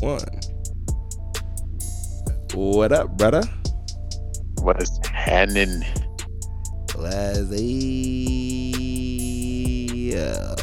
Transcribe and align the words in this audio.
one. 0.00 0.22
What 2.54 2.92
up, 2.92 3.16
brother? 3.16 3.42
What 4.60 4.82
is 4.82 4.98
happening? 5.12 5.82
Let's 6.96 7.40
up. 10.14 10.60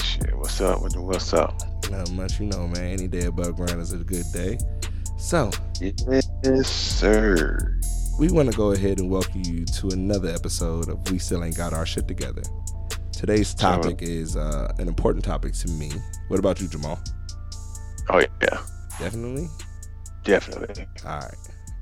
Shit, 0.00 0.36
what's 0.36 0.60
up? 0.60 0.80
What- 0.82 0.96
What's 0.96 1.32
up? 1.32 1.60
Not 1.90 2.10
much, 2.12 2.40
you 2.40 2.46
know, 2.46 2.66
man. 2.68 2.92
Any 2.92 3.08
day 3.08 3.26
above 3.26 3.56
ground 3.56 3.80
is 3.80 3.92
a 3.92 3.98
good 3.98 4.24
day. 4.32 4.58
So, 5.18 5.50
Yes, 5.80 6.66
sir. 6.68 7.78
we 8.18 8.30
want 8.30 8.50
to 8.50 8.56
go 8.56 8.72
ahead 8.72 9.00
and 9.00 9.10
welcome 9.10 9.42
you 9.44 9.64
to 9.64 9.88
another 9.88 10.28
episode 10.30 10.88
of 10.88 11.10
We 11.10 11.18
Still 11.18 11.44
Ain't 11.44 11.56
Got 11.56 11.72
Our 11.72 11.86
Shit 11.86 12.06
Together. 12.08 12.42
Today's 13.12 13.54
topic 13.54 14.02
is 14.02 14.36
uh, 14.36 14.72
an 14.78 14.88
important 14.88 15.24
topic 15.24 15.52
to 15.54 15.68
me. 15.72 15.90
What 16.28 16.38
about 16.38 16.60
you, 16.60 16.68
Jamal? 16.68 16.98
Oh 18.14 18.18
yeah, 18.42 18.60
Definitely? 19.00 19.48
definitely. 20.22 20.86
All 21.04 21.18
right. 21.18 21.34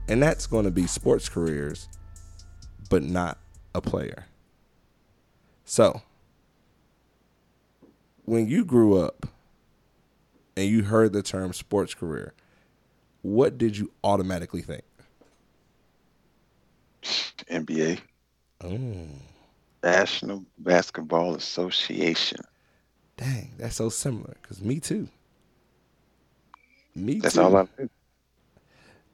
And 0.09 0.23
that's 0.23 0.47
going 0.47 0.65
to 0.65 0.71
be 0.71 0.87
sports 0.87 1.29
careers, 1.29 1.89
but 2.89 3.03
not 3.03 3.37
a 3.75 3.83
player. 3.83 4.25
So, 5.67 6.01
when 8.25 8.47
you 8.49 8.65
grew 8.65 8.97
up 8.99 9.27
and 10.57 10.67
you 10.71 10.85
heard 10.85 11.13
the 11.13 11.23
term 11.23 11.53
sports 11.53 11.93
career, 11.93 12.33
what 13.21 13.59
did 13.59 13.77
you 13.77 13.93
automatically 14.03 14.63
think? 14.63 14.85
NBA, 17.51 18.01
Oh, 18.61 18.69
mm. 18.71 19.09
National 19.85 20.45
Basketball 20.59 21.35
Association. 21.37 22.41
dang, 23.17 23.53
that's 23.59 23.77
so 23.77 23.89
similar. 23.89 24.35
Cause 24.43 24.61
me 24.63 24.81
too. 24.81 25.09
Me 26.95 27.21
That's 27.21 27.35
too. 27.35 27.41
all 27.41 27.57
I 27.57 27.65
do. 27.79 27.89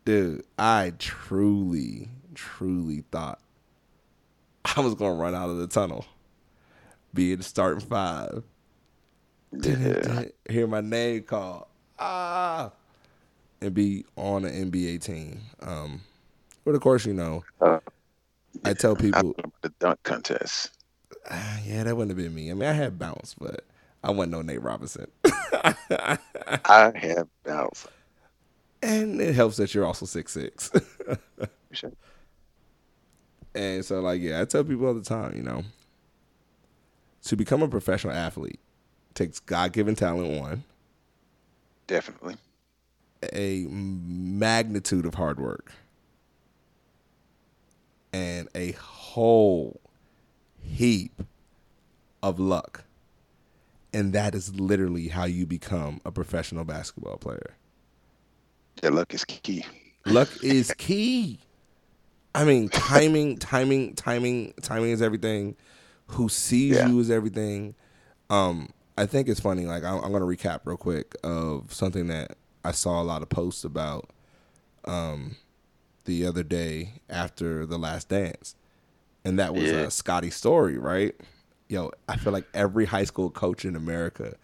dude, 0.05 0.45
I 0.59 0.93
truly, 0.99 2.09
truly 2.35 3.05
thought 3.11 3.41
I 4.77 4.81
was 4.81 4.95
gonna 4.95 5.15
run 5.15 5.35
out 5.35 5.51
of 5.51 5.59
the 5.59 5.67
tunnel, 5.67 6.07
be 7.15 7.33
in 7.33 7.39
the 7.39 7.45
starting 7.45 7.81
five, 7.81 8.43
Yeah. 9.53 10.25
hear 10.49 10.67
my 10.67 10.81
name 10.81 11.23
called, 11.23 11.67
ah, 11.99 12.71
and 13.61 13.75
be 13.75 14.05
on 14.17 14.45
an 14.45 14.71
NBA 14.71 14.99
team. 15.03 15.41
Um, 15.61 16.03
but 16.65 16.75
of 16.75 16.81
course, 16.81 17.07
you 17.07 17.15
know, 17.15 17.45
Uh, 17.61 17.81
I 18.65 18.75
tell 18.75 18.97
people, 18.97 19.35
about 19.39 19.53
the 19.63 19.71
dunk 19.81 20.03
contest. 20.03 20.71
ah, 21.31 21.61
yeah, 21.65 21.85
that 21.85 21.97
wouldn't 21.97 22.17
have 22.17 22.25
been 22.25 22.35
me. 22.35 22.51
I 22.51 22.55
mean, 22.55 22.69
I 22.69 22.73
had 22.73 22.99
bounce, 22.99 23.35
but 23.35 23.65
I 24.09 24.13
wasn't 24.13 24.33
no 24.33 24.43
Nate 24.43 24.63
Robinson. 24.63 25.09
I 26.65 26.93
have 26.97 27.29
bounce. 27.45 27.89
and 28.83 29.21
it 29.21 29.35
helps 29.35 29.59
that 29.59 29.75
you're 29.75 29.87
also 29.87 30.07
six 30.07 30.33
six. 30.33 30.71
Sure. 31.73 31.93
And 33.55 33.85
so, 33.85 34.01
like, 34.01 34.23
yeah, 34.23 34.41
I 34.43 34.47
tell 34.47 34.65
people 34.65 34.87
all 34.87 34.95
the 34.95 35.03
time, 35.03 35.35
you 35.37 35.43
know, 35.43 35.65
to 37.25 37.37
become 37.37 37.63
a 37.63 37.69
professional 37.69 38.15
athlete 38.15 38.61
takes 39.15 39.41
God 39.41 39.73
given 39.73 39.95
talent, 39.97 40.41
one, 40.41 40.65
Definitely. 41.89 42.37
a 43.35 43.67
magnitude 43.71 45.07
of 45.07 45.15
hard 45.15 45.41
work, 45.41 45.73
and 48.13 48.49
a 48.55 48.73
whole 48.73 49.81
heap 50.63 51.23
of 52.23 52.41
luck. 52.41 52.85
And 53.93 54.13
that 54.13 54.35
is 54.35 54.55
literally 54.59 55.09
how 55.09 55.25
you 55.25 55.47
become 55.47 56.01
a 56.05 56.13
professional 56.13 56.65
basketball 56.65 57.17
player. 57.17 57.55
That 58.83 58.93
luck 58.93 59.15
is 59.15 59.25
key. 59.25 59.65
Luck 60.07 60.29
is 60.43 60.73
key. 60.79 61.41
I 62.35 62.45
mean, 62.45 62.69
timing, 62.73 63.39
timing, 63.39 63.95
timing, 63.95 64.53
timing 64.63 64.91
is 64.91 65.03
everything. 65.03 65.57
Who 66.09 66.29
sees 66.29 66.77
Yeah. 66.77 66.89
you 66.89 67.01
is 67.01 67.11
everything. 67.11 67.75
Um, 68.31 68.71
I 68.97 69.07
think 69.07 69.29
it's 69.29 69.41
funny. 69.41 69.65
Like 69.67 69.85
I'm, 69.85 70.03
I'm 70.05 70.13
going 70.13 70.21
to 70.23 70.45
recap 70.45 70.61
real 70.65 70.77
quick 70.77 71.15
of 71.25 71.73
something 71.73 72.09
that 72.09 72.37
I 72.65 72.73
saw 72.73 73.01
a 73.01 73.05
lot 73.05 73.23
of 73.23 73.29
posts 73.29 73.65
about 73.65 74.11
um, 74.85 75.37
the 76.05 76.27
other 76.27 76.43
day 76.43 76.95
after 77.09 77.65
the 77.67 77.79
Last 77.79 78.09
Dance, 78.09 78.55
and 79.25 79.39
that 79.39 79.55
was 79.55 79.65
Yeah. 79.71 79.83
uh, 79.83 79.91
Scottie's 79.91 80.35
story, 80.37 80.79
right? 80.79 81.15
Yo, 81.69 81.91
I 82.09 82.17
feel 82.17 82.33
like 82.33 82.49
every 82.55 82.87
high 82.87 83.05
school 83.05 83.31
coach 83.31 83.65
in 83.65 83.77
America 83.77 84.35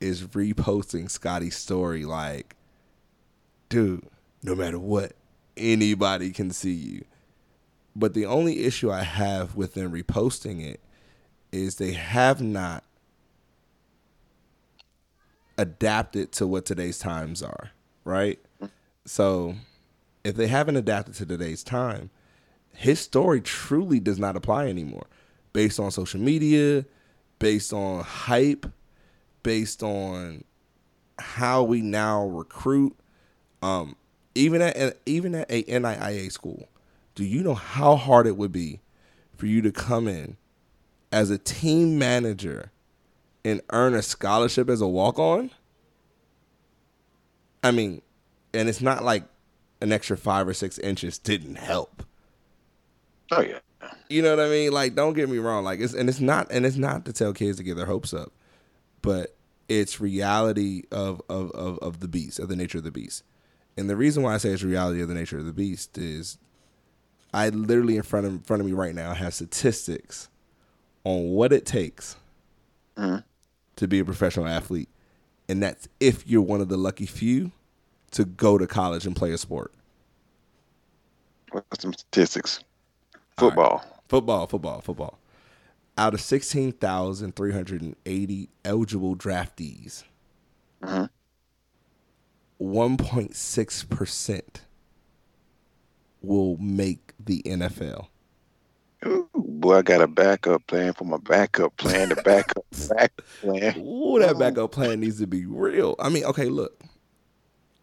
is 0.00 0.22
reposting 0.22 1.10
Scottie's 1.10 1.56
story, 1.56 2.04
like, 2.04 2.54
dude, 3.68 4.04
no 4.42 4.54
matter 4.54 4.78
what, 4.78 5.12
anybody 5.56 6.30
can 6.30 6.50
see 6.50 6.72
you. 6.72 7.04
But 7.96 8.14
the 8.14 8.26
only 8.26 8.64
issue 8.64 8.92
I 8.92 9.02
have 9.02 9.56
with 9.56 9.74
them 9.74 9.90
reposting 9.90 10.64
it 10.64 10.80
is 11.50 11.76
they 11.76 11.92
have 11.92 12.40
not 12.40 12.84
adapted 15.56 16.30
to 16.30 16.46
what 16.46 16.64
today's 16.64 17.00
times 17.00 17.42
are, 17.42 17.72
right? 18.04 18.38
So 19.04 19.56
if 20.22 20.36
they 20.36 20.46
haven't 20.46 20.76
adapted 20.76 21.14
to 21.16 21.26
today's 21.26 21.64
time, 21.64 22.10
his 22.72 23.00
story 23.00 23.40
truly 23.40 23.98
does 23.98 24.20
not 24.20 24.36
apply 24.36 24.68
anymore. 24.68 25.06
Based 25.58 25.80
on 25.80 25.90
social 25.90 26.20
media, 26.20 26.84
based 27.40 27.72
on 27.72 28.04
hype, 28.04 28.64
based 29.42 29.82
on 29.82 30.44
how 31.18 31.64
we 31.64 31.80
now 31.80 32.28
recruit, 32.28 32.96
um, 33.60 33.96
even 34.36 34.62
at 34.62 34.98
even 35.04 35.34
at 35.34 35.50
a 35.50 35.64
NAIA 35.64 36.30
school, 36.30 36.68
do 37.16 37.24
you 37.24 37.42
know 37.42 37.56
how 37.56 37.96
hard 37.96 38.28
it 38.28 38.36
would 38.36 38.52
be 38.52 38.78
for 39.34 39.46
you 39.46 39.60
to 39.62 39.72
come 39.72 40.06
in 40.06 40.36
as 41.10 41.28
a 41.28 41.38
team 41.38 41.98
manager 41.98 42.70
and 43.44 43.60
earn 43.70 43.94
a 43.94 44.02
scholarship 44.02 44.70
as 44.70 44.80
a 44.80 44.86
walk 44.86 45.18
on? 45.18 45.50
I 47.64 47.72
mean, 47.72 48.00
and 48.54 48.68
it's 48.68 48.80
not 48.80 49.02
like 49.02 49.24
an 49.80 49.90
extra 49.90 50.16
five 50.16 50.46
or 50.46 50.54
six 50.54 50.78
inches 50.78 51.18
didn't 51.18 51.56
help. 51.56 52.04
Oh 53.32 53.40
yeah. 53.40 53.58
You 54.08 54.22
know 54.22 54.36
what 54.36 54.44
I 54.44 54.48
mean? 54.50 54.72
Like, 54.72 54.94
don't 54.94 55.14
get 55.14 55.28
me 55.28 55.38
wrong. 55.38 55.64
Like, 55.64 55.80
it's 55.80 55.94
and 55.94 56.08
it's 56.08 56.20
not 56.20 56.48
and 56.50 56.66
it's 56.66 56.76
not 56.76 57.04
to 57.06 57.12
tell 57.12 57.32
kids 57.32 57.58
to 57.58 57.64
get 57.64 57.76
their 57.76 57.86
hopes 57.86 58.14
up, 58.14 58.32
but 59.02 59.36
it's 59.68 60.00
reality 60.00 60.84
of 60.92 61.22
of 61.28 61.50
of, 61.52 61.78
of 61.80 62.00
the 62.00 62.08
beast, 62.08 62.38
of 62.38 62.48
the 62.48 62.56
nature 62.56 62.78
of 62.78 62.84
the 62.84 62.90
beast. 62.92 63.24
And 63.76 63.90
the 63.90 63.96
reason 63.96 64.22
why 64.22 64.34
I 64.34 64.38
say 64.38 64.50
it's 64.50 64.62
reality 64.64 65.02
of 65.02 65.08
the 65.08 65.14
nature 65.14 65.38
of 65.38 65.46
the 65.46 65.52
beast 65.52 65.98
is, 65.98 66.38
I 67.34 67.50
literally 67.50 67.96
in 67.96 68.02
front 68.04 68.26
of 68.26 68.32
in 68.32 68.40
front 68.40 68.60
of 68.62 68.66
me 68.66 68.72
right 68.72 68.94
now 68.94 69.14
have 69.14 69.34
statistics 69.34 70.28
on 71.04 71.30
what 71.30 71.52
it 71.52 71.66
takes 71.66 72.16
Mhm. 72.98 73.24
to 73.76 73.88
be 73.88 74.00
a 74.00 74.04
professional 74.04 74.46
athlete, 74.46 74.88
and 75.48 75.62
that's 75.62 75.88
if 76.00 76.26
you're 76.28 76.42
one 76.42 76.60
of 76.60 76.68
the 76.68 76.78
lucky 76.78 77.06
few 77.06 77.52
to 78.12 78.24
go 78.24 78.58
to 78.58 78.66
college 78.66 79.06
and 79.06 79.16
play 79.16 79.32
a 79.32 79.38
sport. 79.38 79.72
What's 81.52 81.82
some 81.82 81.94
statistics? 81.94 82.60
All 83.38 83.48
right. 83.48 83.54
Football. 83.54 83.84
Football, 84.08 84.46
football, 84.46 84.80
football. 84.80 85.18
Out 85.96 86.14
of 86.14 86.20
16,380 86.20 88.48
eligible 88.64 89.16
draftees, 89.16 90.04
Mhm. 90.82 91.08
1.6% 92.60 94.60
will 96.22 96.56
make 96.58 97.12
the 97.18 97.42
NFL. 97.44 98.08
Ooh, 99.06 99.28
boy, 99.34 99.78
I 99.78 99.82
got 99.82 100.00
a 100.02 100.06
backup 100.08 100.66
plan 100.66 100.92
for 100.92 101.04
my 101.04 101.18
backup 101.18 101.76
plan. 101.76 102.08
The 102.08 102.16
backup 102.16 102.64
backup 102.88 103.24
plan. 103.40 103.78
Ooh, 103.78 104.18
that 104.18 104.38
backup 104.38 104.72
plan 104.72 105.00
needs 105.00 105.18
to 105.20 105.26
be 105.26 105.46
real. 105.46 105.94
I 106.00 106.08
mean, 106.08 106.24
okay, 106.24 106.46
look. 106.46 106.82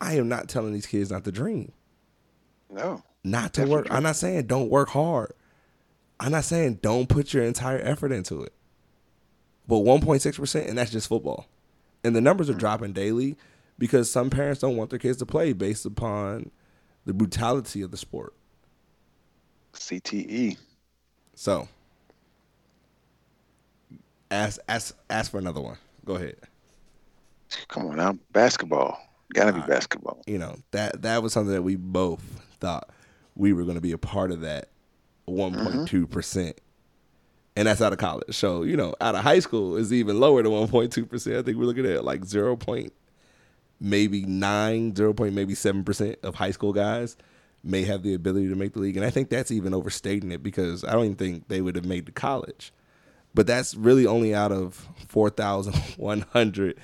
I 0.01 0.15
am 0.15 0.27
not 0.27 0.49
telling 0.49 0.73
these 0.73 0.85
kids 0.85 1.09
not 1.09 1.23
to 1.23 1.31
dream, 1.31 1.71
No. 2.69 3.01
not 3.23 3.53
to 3.53 3.65
work. 3.65 3.87
I'm 3.89 4.03
not 4.03 4.17
saying 4.17 4.45
don't 4.47 4.69
work 4.69 4.89
hard. 4.89 5.31
I'm 6.19 6.31
not 6.31 6.45
saying 6.45 6.79
don't 6.81 7.09
put 7.09 7.33
your 7.33 7.43
entire 7.43 7.79
effort 7.79 8.11
into 8.11 8.41
it. 8.41 8.53
But 9.67 9.77
1.6%, 9.77 10.69
and 10.69 10.77
that's 10.77 10.91
just 10.91 11.07
football. 11.07 11.47
And 12.03 12.15
the 12.15 12.21
numbers 12.21 12.49
are 12.49 12.53
mm. 12.53 12.59
dropping 12.59 12.93
daily 12.93 13.35
because 13.79 14.09
some 14.09 14.29
parents 14.29 14.61
don't 14.61 14.77
want 14.77 14.91
their 14.91 14.99
kids 14.99 15.17
to 15.17 15.25
play 15.25 15.53
based 15.53 15.85
upon 15.85 16.51
the 17.05 17.13
brutality 17.13 17.81
of 17.81 17.91
the 17.91 17.97
sport. 17.97 18.33
CTE. 19.73 20.57
So, 21.33 21.67
ask 24.31 24.59
ask 24.69 24.95
ask 25.09 25.31
for 25.31 25.37
another 25.37 25.61
one. 25.61 25.77
Go 26.05 26.15
ahead. 26.15 26.37
Come 27.67 27.87
on 27.87 27.97
now. 27.97 28.17
Basketball. 28.31 28.97
Gotta 29.33 29.51
be 29.51 29.59
right. 29.59 29.69
basketball. 29.69 30.21
You 30.27 30.37
know 30.37 30.55
that 30.71 31.01
that 31.01 31.21
was 31.21 31.33
something 31.33 31.53
that 31.53 31.63
we 31.63 31.75
both 31.75 32.23
thought 32.59 32.89
we 33.35 33.51
were 33.51 33.63
going 33.63 33.75
to 33.75 33.81
be 33.81 33.91
a 33.91 33.97
part 33.97 34.31
of 34.31 34.41
that 34.41 34.69
1.2 35.27 36.09
percent, 36.09 36.55
mm-hmm. 36.55 36.61
and 37.57 37.67
that's 37.67 37.81
out 37.81 37.93
of 37.93 37.99
college. 37.99 38.35
So 38.35 38.63
you 38.63 38.77
know, 38.77 38.95
out 39.01 39.15
of 39.15 39.23
high 39.23 39.39
school 39.39 39.75
is 39.75 39.91
even 39.93 40.19
lower 40.19 40.43
than 40.43 40.51
1.2 40.51 41.09
percent. 41.09 41.37
I 41.37 41.41
think 41.41 41.57
we're 41.57 41.65
looking 41.65 41.85
at 41.85 42.03
like 42.03 42.21
0.8 42.21 42.91
maybe 43.79 44.25
nine, 44.25 44.95
zero 44.95 45.13
point 45.13 45.33
maybe 45.33 45.55
seven 45.55 45.83
percent 45.83 46.17
of 46.23 46.35
high 46.35 46.51
school 46.51 46.73
guys 46.73 47.17
may 47.63 47.83
have 47.83 48.03
the 48.03 48.13
ability 48.13 48.47
to 48.47 48.55
make 48.55 48.73
the 48.73 48.79
league, 48.79 48.95
and 48.95 49.05
I 49.05 49.09
think 49.09 49.29
that's 49.29 49.51
even 49.51 49.73
overstating 49.73 50.31
it 50.31 50.43
because 50.43 50.83
I 50.83 50.93
don't 50.93 51.05
even 51.05 51.15
think 51.15 51.47
they 51.47 51.61
would 51.61 51.75
have 51.75 51.85
made 51.85 52.05
the 52.05 52.11
college. 52.11 52.71
But 53.33 53.47
that's 53.47 53.75
really 53.75 54.05
only 54.05 54.33
out 54.33 54.51
of 54.51 54.87
four 55.07 55.29
thousand 55.29 55.75
one 55.97 56.21
hundred 56.31 56.77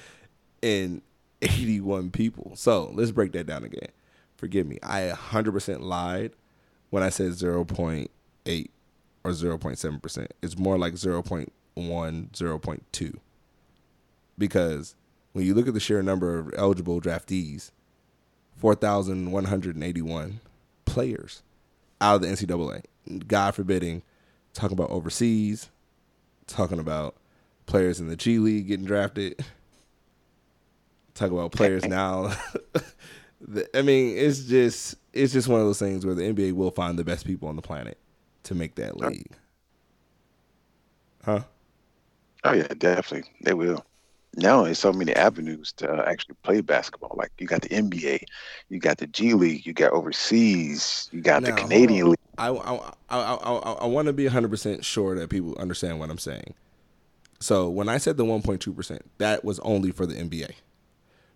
and 0.62 1.02
eighty-one 1.42 2.12
people. 2.12 2.54
So 2.56 2.92
let's 2.94 3.12
break 3.12 3.32
that 3.34 3.46
down 3.46 3.64
again. 3.64 3.90
Forgive 4.36 4.68
me, 4.68 4.80
I 4.84 5.10
hundred 5.10 5.54
percent 5.54 5.82
lied 5.82 6.34
when 6.90 7.04
I 7.04 7.10
said 7.10 7.34
zero 7.34 7.64
point 7.64 8.12
eight 8.46 8.72
or 9.24 9.34
zero 9.34 9.58
point 9.58 9.78
seven 9.78 10.00
percent. 10.00 10.34
It's 10.42 10.58
more 10.58 10.78
like 10.78 10.94
0.1, 10.94 11.50
0.2. 11.78 13.16
because 14.38 14.96
when 15.34 15.46
you 15.46 15.54
look 15.54 15.68
at 15.68 15.74
the 15.74 15.80
sheer 15.80 16.02
number 16.02 16.38
of 16.38 16.54
eligible 16.58 17.00
draftees, 17.00 17.72
four 18.58 18.76
thousand 18.76 19.32
one 19.32 19.46
hundred 19.46 19.76
and 19.76 19.84
eighty-one 19.84 20.40
players 20.86 21.42
out 22.00 22.16
of 22.16 22.22
the 22.22 22.28
NCAA. 22.28 22.84
God 23.28 23.56
forbidding, 23.56 24.04
talking 24.54 24.78
about 24.78 24.92
overseas, 24.92 25.70
talking 26.48 26.80
about 26.80 27.16
players 27.66 28.00
in 28.00 28.08
the 28.08 28.16
G 28.16 28.38
League 28.40 28.68
getting 28.68 28.86
drafted, 28.86 29.44
talking 31.14 31.38
about 31.38 31.52
players 31.52 31.86
now. 31.88 32.34
I 33.74 33.82
mean, 33.82 34.18
it's 34.18 34.42
just 34.46 34.96
it's 35.14 35.34
just 35.34 35.48
one 35.48 35.60
of 35.60 35.66
those 35.66 35.80
things 35.80 36.06
where 36.06 36.16
the 36.16 36.24
NBA 36.24 36.54
will 36.54 36.72
find 36.72 36.98
the 37.00 37.04
best 37.04 37.26
people 37.26 37.48
on 37.50 37.56
the 37.56 37.62
planet 37.62 37.98
to 38.44 38.56
make 38.56 38.76
that 38.76 38.98
league. 38.98 39.32
Huh? 41.24 41.42
Oh 42.44 42.54
yeah, 42.54 42.68
definitely 42.78 43.30
they 43.42 43.54
will. 43.54 43.86
Now 44.36 44.64
there's 44.64 44.80
so 44.80 44.94
many 44.94 45.14
avenues 45.14 45.74
to 45.74 45.92
uh, 45.92 46.04
actually 46.08 46.36
play 46.44 46.62
basketball. 46.62 47.16
Like 47.16 47.32
you 47.38 47.48
got 47.48 47.62
the 47.62 47.70
NBA, 47.70 48.24
you 48.70 48.80
got 48.80 48.98
the 48.98 49.08
G 49.08 49.34
League, 49.34 49.66
you 49.66 49.74
got 49.74 49.92
overseas, 49.92 51.10
you 51.12 51.22
got 51.22 51.44
Now, 51.44 51.50
the 51.50 51.62
Canadian 51.62 52.10
League. 52.10 52.20
I 52.38 52.48
I 52.48 52.76
I 52.76 52.94
I, 53.10 53.34
I, 53.36 53.72
I 53.74 53.86
want 53.86 54.08
to 54.08 54.14
be 54.14 54.26
100% 54.26 54.84
sure 54.84 55.16
that 55.16 55.30
people 55.30 55.56
understand 55.60 56.00
what 56.00 56.10
I'm 56.10 56.18
saying. 56.18 56.54
So, 57.40 57.70
when 57.70 57.90
I 57.90 57.98
said 57.98 58.18
the 58.18 58.24
1.2%, 58.24 59.00
that 59.18 59.44
was 59.44 59.60
only 59.62 59.90
for 59.92 60.06
the 60.06 60.14
NBA. 60.14 60.52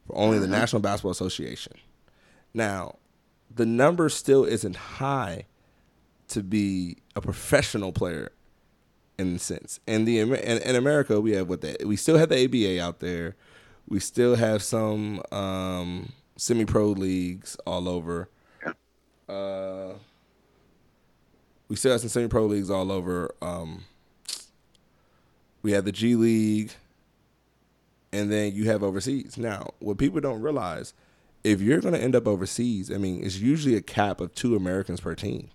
For 0.05 0.15
only 0.15 0.37
the 0.37 0.47
National 0.47 0.79
Basketball 0.79 1.11
Association. 1.11 1.73
Now, 2.53 2.97
the 3.53 3.65
number 3.65 4.07
still 4.09 4.45
isn't 4.45 4.75
high 4.75 5.45
to 6.29 6.43
be 6.43 6.97
a 7.15 7.21
professional 7.21 7.91
player 7.91 8.31
in 9.17 9.35
a 9.35 9.39
sense. 9.39 9.79
And 9.87 10.07
the 10.07 10.19
in, 10.19 10.33
in 10.33 10.75
America, 10.75 11.21
we 11.21 11.31
have 11.31 11.47
what 11.49 11.61
the 11.61 11.77
we 11.85 11.95
still 11.95 12.17
have 12.17 12.29
the 12.29 12.43
ABA 12.45 12.81
out 12.81 12.99
there. 12.99 13.35
We 13.87 13.99
still 13.99 14.35
have 14.35 14.63
some 14.63 15.21
um, 15.31 16.11
semi-pro 16.37 16.87
leagues 16.87 17.55
all 17.67 17.87
over. 17.87 18.29
Uh, 19.29 19.93
we 21.67 21.75
still 21.75 21.91
have 21.91 22.01
some 22.01 22.09
semi-pro 22.09 22.45
leagues 22.45 22.69
all 22.69 22.91
over. 22.91 23.33
Um, 23.41 23.83
we 25.61 25.71
have 25.71 25.85
the 25.85 25.91
G 25.91 26.15
League, 26.15 26.73
and 28.11 28.31
then 28.31 28.53
you 28.53 28.65
have 28.69 28.83
overseas. 28.83 29.37
Now, 29.37 29.73
what 29.79 29.97
people 29.97 30.19
don't 30.19 30.41
realize, 30.41 30.93
if 31.43 31.61
you're 31.61 31.81
going 31.81 31.93
to 31.93 32.01
end 32.01 32.15
up 32.15 32.27
overseas, 32.27 32.91
I 32.91 32.97
mean, 32.97 33.23
it's 33.23 33.39
usually 33.39 33.75
a 33.75 33.81
cap 33.81 34.21
of 34.21 34.33
two 34.35 34.55
Americans 34.55 34.99
per 34.99 35.15
team. 35.15 35.49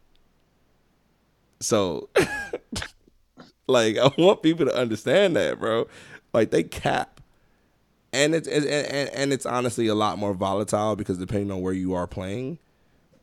So, 1.61 2.09
like, 3.67 3.99
I 3.99 4.11
want 4.19 4.43
people 4.43 4.67
to 4.67 4.75
understand 4.75 5.37
that, 5.37 5.59
bro. 5.59 5.87
Like, 6.33 6.51
they 6.51 6.63
cap, 6.63 7.21
and 8.13 8.35
it's 8.35 8.49
and, 8.49 8.65
and, 8.65 9.11
and 9.11 9.33
it's 9.33 9.47
honestly 9.47 9.87
a 9.87 9.95
lot 9.95 10.19
more 10.19 10.35
volatile 10.35 10.97
because 10.97 11.19
depending 11.19 11.51
on 11.51 11.61
where 11.61 11.73
you 11.73 11.95
are 11.95 12.07
playing, 12.07 12.59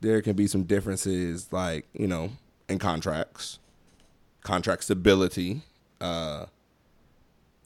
there 0.01 0.21
can 0.21 0.35
be 0.35 0.47
some 0.47 0.63
differences, 0.63 1.51
like 1.51 1.85
you 1.93 2.07
know, 2.07 2.31
in 2.69 2.79
contracts, 2.79 3.59
contract 4.43 4.83
stability, 4.83 5.61
uh, 6.01 6.45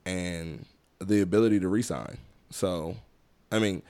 and 0.06 0.66
the 1.00 1.22
ability 1.22 1.60
to 1.60 1.68
resign. 1.68 2.18
So, 2.50 2.98
I 3.52 3.60
mean, 3.60 3.82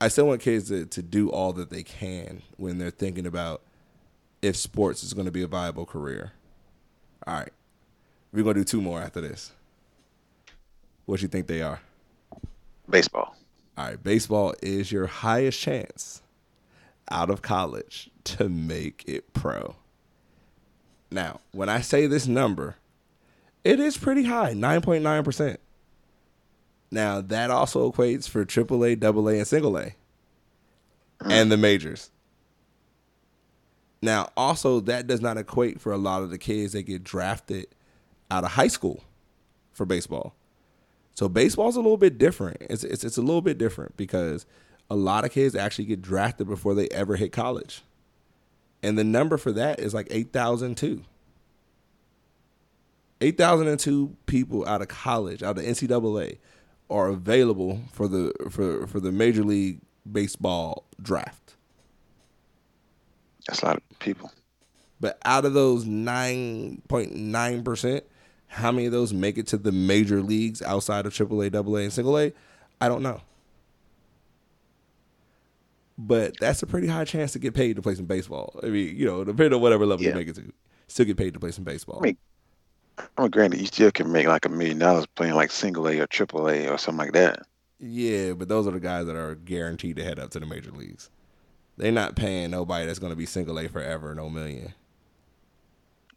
I 0.00 0.08
still 0.08 0.26
want 0.26 0.40
kids 0.40 0.68
to, 0.68 0.86
to 0.86 1.02
do 1.02 1.30
all 1.30 1.52
that 1.54 1.70
they 1.70 1.82
can 1.82 2.42
when 2.56 2.78
they're 2.78 2.90
thinking 2.90 3.26
about 3.26 3.62
if 4.42 4.56
sports 4.56 5.02
is 5.02 5.14
going 5.14 5.26
to 5.26 5.32
be 5.32 5.42
a 5.42 5.46
viable 5.46 5.86
career. 5.86 6.32
All 7.26 7.34
right, 7.34 7.52
we're 8.32 8.42
gonna 8.42 8.54
do 8.54 8.64
two 8.64 8.80
more 8.80 9.00
after 9.00 9.20
this. 9.20 9.52
What 11.04 11.20
you 11.22 11.28
think 11.28 11.46
they 11.46 11.60
are? 11.60 11.80
Baseball. 12.88 13.36
All 13.76 13.84
right, 13.86 14.02
baseball 14.02 14.54
is 14.62 14.90
your 14.90 15.06
highest 15.06 15.60
chance 15.60 16.22
out 17.10 17.30
of 17.30 17.42
college 17.42 18.10
to 18.24 18.48
make 18.48 19.04
it 19.06 19.32
pro. 19.32 19.76
Now, 21.10 21.40
when 21.52 21.68
I 21.68 21.80
say 21.80 22.06
this 22.06 22.26
number, 22.26 22.76
it 23.64 23.80
is 23.80 23.96
pretty 23.98 24.24
high, 24.24 24.52
9.9%. 24.52 25.56
Now, 26.90 27.20
that 27.20 27.50
also 27.50 27.90
equates 27.90 28.28
for 28.28 28.44
AAA, 28.44 29.02
AA, 29.02 29.38
and 29.38 29.46
single 29.46 29.76
A 29.78 29.94
and 31.24 31.50
the 31.50 31.56
majors. 31.56 32.10
Now, 34.02 34.30
also, 34.36 34.80
that 34.80 35.06
does 35.06 35.20
not 35.20 35.36
equate 35.36 35.80
for 35.80 35.92
a 35.92 35.98
lot 35.98 36.22
of 36.22 36.30
the 36.30 36.38
kids 36.38 36.72
that 36.72 36.84
get 36.84 37.04
drafted 37.04 37.66
out 38.30 38.44
of 38.44 38.52
high 38.52 38.68
school 38.68 39.04
for 39.72 39.84
baseball. 39.84 40.34
So 41.14 41.28
baseball's 41.28 41.76
a 41.76 41.80
little 41.80 41.98
bit 41.98 42.16
different. 42.16 42.58
It's, 42.62 42.82
it's 42.82 43.04
it's 43.04 43.18
a 43.18 43.22
little 43.22 43.42
bit 43.42 43.58
different 43.58 43.96
because 43.96 44.46
a 44.88 44.96
lot 44.96 45.24
of 45.24 45.32
kids 45.32 45.54
actually 45.54 45.84
get 45.84 46.00
drafted 46.00 46.48
before 46.48 46.74
they 46.74 46.88
ever 46.88 47.16
hit 47.16 47.30
college, 47.30 47.82
and 48.82 48.98
the 48.98 49.04
number 49.04 49.36
for 49.36 49.52
that 49.52 49.80
is 49.80 49.92
like 49.92 50.06
eight 50.10 50.32
thousand 50.32 50.76
two. 50.76 51.02
Eight 53.20 53.36
thousand 53.36 53.68
and 53.68 53.78
two 53.78 54.16
people 54.24 54.66
out 54.66 54.80
of 54.80 54.88
college, 54.88 55.42
out 55.42 55.58
of 55.58 55.62
the 55.62 55.70
NCAA, 55.70 56.38
are 56.88 57.08
available 57.08 57.82
for 57.92 58.08
the 58.08 58.32
for 58.48 58.86
for 58.86 58.98
the 58.98 59.12
Major 59.12 59.44
League 59.44 59.80
Baseball 60.10 60.86
draft. 61.02 61.56
That's 63.50 63.62
a 63.62 63.66
lot 63.66 63.76
of 63.78 63.98
people. 63.98 64.30
But 65.00 65.18
out 65.24 65.44
of 65.44 65.54
those 65.54 65.84
nine 65.84 66.82
point 66.86 67.16
nine 67.16 67.64
percent, 67.64 68.04
how 68.46 68.70
many 68.70 68.86
of 68.86 68.92
those 68.92 69.12
make 69.12 69.38
it 69.38 69.48
to 69.48 69.56
the 69.56 69.72
major 69.72 70.22
leagues 70.22 70.62
outside 70.62 71.04
of 71.04 71.12
AAA, 71.12 71.52
AA, 71.52 71.76
and 71.82 71.92
single 71.92 72.16
A? 72.16 72.32
I 72.80 72.88
don't 72.88 73.02
know. 73.02 73.20
But 75.98 76.38
that's 76.38 76.62
a 76.62 76.66
pretty 76.66 76.86
high 76.86 77.04
chance 77.04 77.32
to 77.32 77.40
get 77.40 77.54
paid 77.54 77.74
to 77.74 77.82
play 77.82 77.96
some 77.96 78.06
baseball. 78.06 78.58
I 78.62 78.66
mean, 78.66 78.96
you 78.96 79.04
know, 79.04 79.24
depending 79.24 79.54
on 79.54 79.60
whatever 79.60 79.84
level 79.84 80.04
you 80.04 80.10
Yeah. 80.10 80.14
make 80.14 80.28
it 80.28 80.36
to, 80.36 80.52
still 80.86 81.06
get 81.06 81.16
paid 81.16 81.34
to 81.34 81.40
play 81.40 81.50
some 81.50 81.64
baseball. 81.64 81.98
I 82.00 82.04
mean, 82.06 82.16
I 82.98 83.22
mean, 83.22 83.30
granted, 83.32 83.60
you 83.60 83.66
still 83.66 83.90
can 83.90 84.12
make 84.12 84.28
like 84.28 84.44
a 84.44 84.48
million 84.48 84.78
dollars 84.78 85.06
playing 85.06 85.34
like 85.34 85.50
single 85.50 85.88
A 85.88 85.98
or 85.98 86.06
triple 86.06 86.48
A 86.48 86.68
or 86.68 86.78
something 86.78 87.04
like 87.06 87.14
that. 87.14 87.46
Yeah, 87.80 88.34
but 88.34 88.48
those 88.48 88.68
are 88.68 88.70
the 88.70 88.80
guys 88.80 89.06
that 89.06 89.16
are 89.16 89.34
guaranteed 89.34 89.96
to 89.96 90.04
head 90.04 90.20
up 90.20 90.30
to 90.30 90.40
the 90.40 90.46
major 90.46 90.70
leagues. 90.70 91.10
They're 91.80 91.90
not 91.90 92.14
paying 92.14 92.50
nobody 92.50 92.84
that's 92.84 92.98
going 92.98 93.10
to 93.12 93.16
be 93.16 93.24
single 93.24 93.58
A 93.58 93.66
forever, 93.66 94.14
no 94.14 94.28
million. 94.28 94.74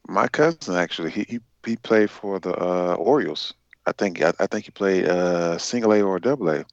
My 0.09 0.27
cousin 0.27 0.75
actually, 0.75 1.09
he 1.09 1.25
he, 1.29 1.39
he 1.65 1.77
played 1.77 2.09
for 2.09 2.37
the 2.37 2.53
uh, 2.61 2.95
Orioles. 2.95 3.53
I 3.85 3.93
think 3.93 4.21
I, 4.21 4.33
I 4.41 4.47
think 4.47 4.65
he 4.65 4.71
played 4.71 5.05
uh, 5.05 5.57
single 5.57 5.93
A 5.93 6.01
or 6.01 6.19
double 6.19 6.49
A. 6.49 6.65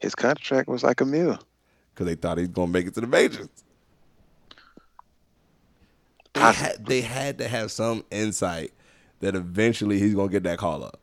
His 0.00 0.16
contract 0.16 0.68
was 0.68 0.82
like 0.82 1.00
a 1.00 1.04
mil. 1.04 1.38
because 1.94 2.06
they 2.06 2.16
thought 2.16 2.38
he 2.38 2.42
was 2.42 2.48
gonna 2.50 2.72
make 2.72 2.88
it 2.88 2.94
to 2.94 3.00
the 3.00 3.06
majors. 3.06 3.48
They 6.34 6.40
had, 6.40 6.84
they 6.84 7.00
had 7.02 7.38
to 7.38 7.46
have 7.48 7.70
some 7.70 8.04
insight 8.10 8.72
that 9.20 9.36
eventually 9.36 10.00
he's 10.00 10.14
gonna 10.16 10.32
get 10.32 10.42
that 10.42 10.58
call 10.58 10.82
up. 10.82 10.98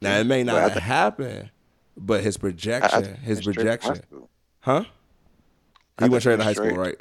Now 0.00 0.16
it 0.18 0.24
may 0.24 0.42
not 0.44 0.54
Well, 0.54 0.78
I 0.78 0.80
happen, 0.80 1.50
but 1.94 2.22
his 2.24 2.36
I- 2.36 2.38
I 2.38 2.40
projection, 2.40 3.16
his 3.16 3.40
he 3.40 3.44
went 3.46 3.54
straight 3.54 3.54
to 3.56 3.60
high 3.70 3.76
projection, 3.76 4.28
huh? 4.60 4.84
He 5.98 6.08
went 6.08 6.22
straight 6.22 6.36
to 6.36 6.44
high 6.44 6.52
school, 6.52 6.76
right? 6.76 6.96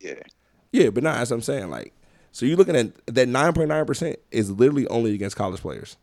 Yeah. 0.00 0.20
Yeah, 0.72 0.90
but 0.90 1.04
not 1.04 1.18
as 1.18 1.30
I'm 1.30 1.40
saying. 1.40 1.70
Like, 1.70 1.92
so 2.32 2.46
you're 2.46 2.56
looking 2.56 2.76
at 2.76 2.92
that 3.06 3.28
9.9 3.28 3.86
percent 3.86 4.18
is 4.30 4.50
literally 4.50 4.88
only 4.88 5.14
against 5.14 5.36
college 5.36 5.60
players. 5.60 5.96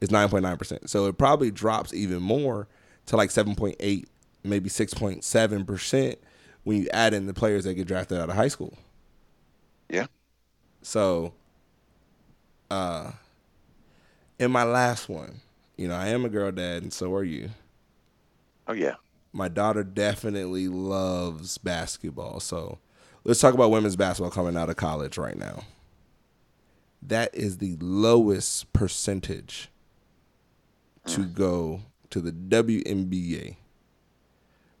It's 0.00 0.10
9.9 0.12 0.58
percent, 0.58 0.90
so 0.90 1.06
it 1.06 1.18
probably 1.18 1.50
drops 1.50 1.92
even 1.92 2.22
more 2.22 2.68
to 3.06 3.16
like 3.16 3.30
7.8, 3.30 4.04
maybe 4.44 4.68
6.7 4.70 5.66
percent 5.66 6.18
when 6.64 6.82
you 6.82 6.88
add 6.92 7.12
in 7.12 7.26
the 7.26 7.34
players 7.34 7.64
that 7.64 7.74
get 7.74 7.86
drafted 7.86 8.18
out 8.18 8.30
of 8.30 8.34
high 8.34 8.48
school. 8.48 8.76
Yeah. 9.88 10.06
So, 10.80 11.34
uh, 12.70 13.12
in 14.38 14.50
my 14.50 14.64
last 14.64 15.08
one, 15.08 15.40
you 15.76 15.86
know, 15.86 15.94
I 15.94 16.08
am 16.08 16.24
a 16.24 16.28
girl 16.28 16.50
dad, 16.50 16.82
and 16.82 16.92
so 16.92 17.12
are 17.14 17.24
you. 17.24 17.50
Oh 18.66 18.72
yeah. 18.72 18.94
My 19.32 19.48
daughter 19.48 19.82
definitely 19.82 20.68
loves 20.68 21.58
basketball. 21.58 22.40
So 22.40 22.78
let's 23.24 23.40
talk 23.40 23.54
about 23.54 23.70
women's 23.70 23.96
basketball 23.96 24.30
coming 24.30 24.56
out 24.56 24.70
of 24.70 24.76
college 24.76 25.16
right 25.16 25.38
now. 25.38 25.64
That 27.00 27.34
is 27.34 27.58
the 27.58 27.76
lowest 27.80 28.72
percentage 28.72 29.70
to 31.06 31.20
mm. 31.20 31.34
go 31.34 31.82
to 32.10 32.20
the 32.20 32.32
WNBA 32.32 33.56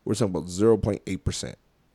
We're 0.04 0.14
talking 0.14 0.34
about 0.34 0.48
0.8% 0.48 1.54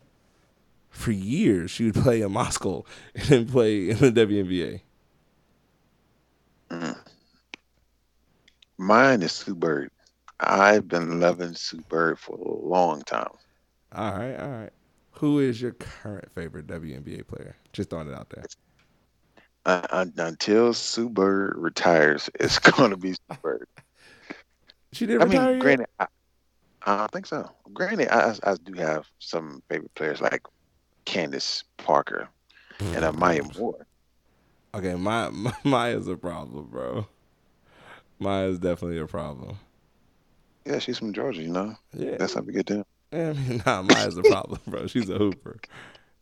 For 0.88 1.10
years, 1.10 1.70
she 1.70 1.84
would 1.84 1.94
play 1.94 2.22
in 2.22 2.32
Moscow 2.32 2.84
and 3.14 3.25
then 3.25 3.46
play 3.46 3.90
in 3.90 3.98
the 3.98 4.10
WNBA. 4.10 4.80
Uh, 6.70 6.94
mine 8.78 9.22
is 9.22 9.32
Sue 9.32 9.54
Bird. 9.54 9.90
I've 10.40 10.88
been 10.88 11.20
loving 11.20 11.54
Sue 11.54 11.82
Bird 11.88 12.18
for 12.18 12.37
a 12.37 12.66
long 12.66 13.02
time. 13.02 13.32
All 13.92 14.12
right, 14.12 14.37
all 14.37 14.48
right. 14.48 14.72
Who 15.18 15.38
is 15.38 15.60
your 15.60 15.72
current 15.72 16.32
favorite 16.32 16.66
WNBA 16.66 17.22
player? 17.22 17.56
Just 17.75 17.90
throwing 17.90 18.08
it 18.08 18.14
out 18.14 18.30
there. 18.30 18.48
Uh, 19.64 20.06
until 20.16 20.72
Sue 20.72 21.08
Bird 21.10 21.56
retires, 21.58 22.30
it's 22.40 22.58
going 22.58 22.90
to 22.90 22.96
be 22.96 23.12
Sue 23.12 23.37
Bird. 23.42 23.68
She 24.92 25.06
did 25.06 25.20
I 25.20 25.25
retire. 25.25 25.48
mean, 25.50 25.58
granted, 25.58 25.87
I, 25.98 26.06
I 26.82 26.96
don't 26.98 27.12
think 27.12 27.26
so. 27.26 27.50
Granted, 27.72 28.08
I, 28.10 28.34
I 28.44 28.56
do 28.56 28.75
have 28.75 29.06
some 29.18 29.62
favorite 29.68 29.94
players 29.94 30.20
like 30.20 30.42
Candace 31.06 31.64
Parker 31.78 32.28
and 32.94 33.04
uh, 33.04 33.12
Maya 33.12 33.42
Moore. 33.58 33.87
Okay, 34.75 34.94
my, 34.94 35.28
my 35.30 35.52
Maya's 35.64 36.08
a 36.08 36.16
problem, 36.16 36.66
bro. 36.70 37.06
Maya's 38.20 38.58
definitely 38.60 38.98
a 38.98 39.06
problem. 39.06 39.58
Yeah, 40.64 40.78
she's 40.78 40.98
from 40.98 41.12
Georgia, 41.12 41.42
you 41.42 41.48
know. 41.48 41.76
Yeah, 41.92 42.16
That's 42.18 42.34
how 42.34 42.42
we 42.42 42.52
get 42.52 42.66
down. 42.66 42.84
I 43.12 43.33
mean, 43.33 43.62
nah, 43.67 43.83
Maya's 43.83 44.17
a 44.19 44.23
problem, 44.23 44.61
bro. 44.67 44.87
She's 44.87 45.09
a 45.09 45.19
hooper. 45.19 45.59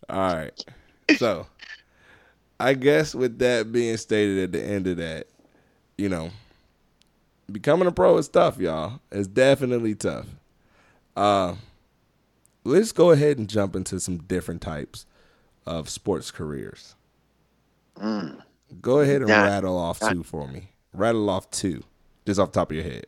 All 0.08 0.34
right, 0.34 0.64
so 1.16 1.46
I 2.60 2.74
guess 2.74 3.14
with 3.14 3.38
that 3.40 3.72
being 3.72 3.96
stated 3.96 4.44
at 4.44 4.52
the 4.52 4.62
end 4.64 4.86
of 4.86 4.96
that, 4.98 5.26
you 5.98 6.08
know, 6.08 6.30
becoming 7.50 7.88
a 7.88 7.92
pro 7.92 8.16
is 8.18 8.28
tough, 8.28 8.58
y'all. 8.58 9.00
It's 9.10 9.26
definitely 9.26 9.94
tough. 9.94 10.26
Uh, 11.16 11.54
let's 12.64 12.92
go 12.92 13.10
ahead 13.10 13.38
and 13.38 13.48
jump 13.48 13.74
into 13.74 13.98
some 13.98 14.18
different 14.18 14.60
types 14.62 15.06
of 15.66 15.88
sports 15.88 16.30
careers. 16.30 16.94
Mm. 17.98 18.42
Go 18.80 19.00
ahead 19.00 19.22
and 19.22 19.30
Yeah. 19.30 19.44
rattle 19.46 19.78
off 19.78 19.98
two 20.00 20.22
for 20.22 20.46
me. 20.46 20.70
Rattle 20.92 21.28
off 21.30 21.50
two, 21.50 21.82
just 22.26 22.38
off 22.38 22.52
the 22.52 22.60
top 22.60 22.70
of 22.70 22.76
your 22.76 22.84
head. 22.84 23.06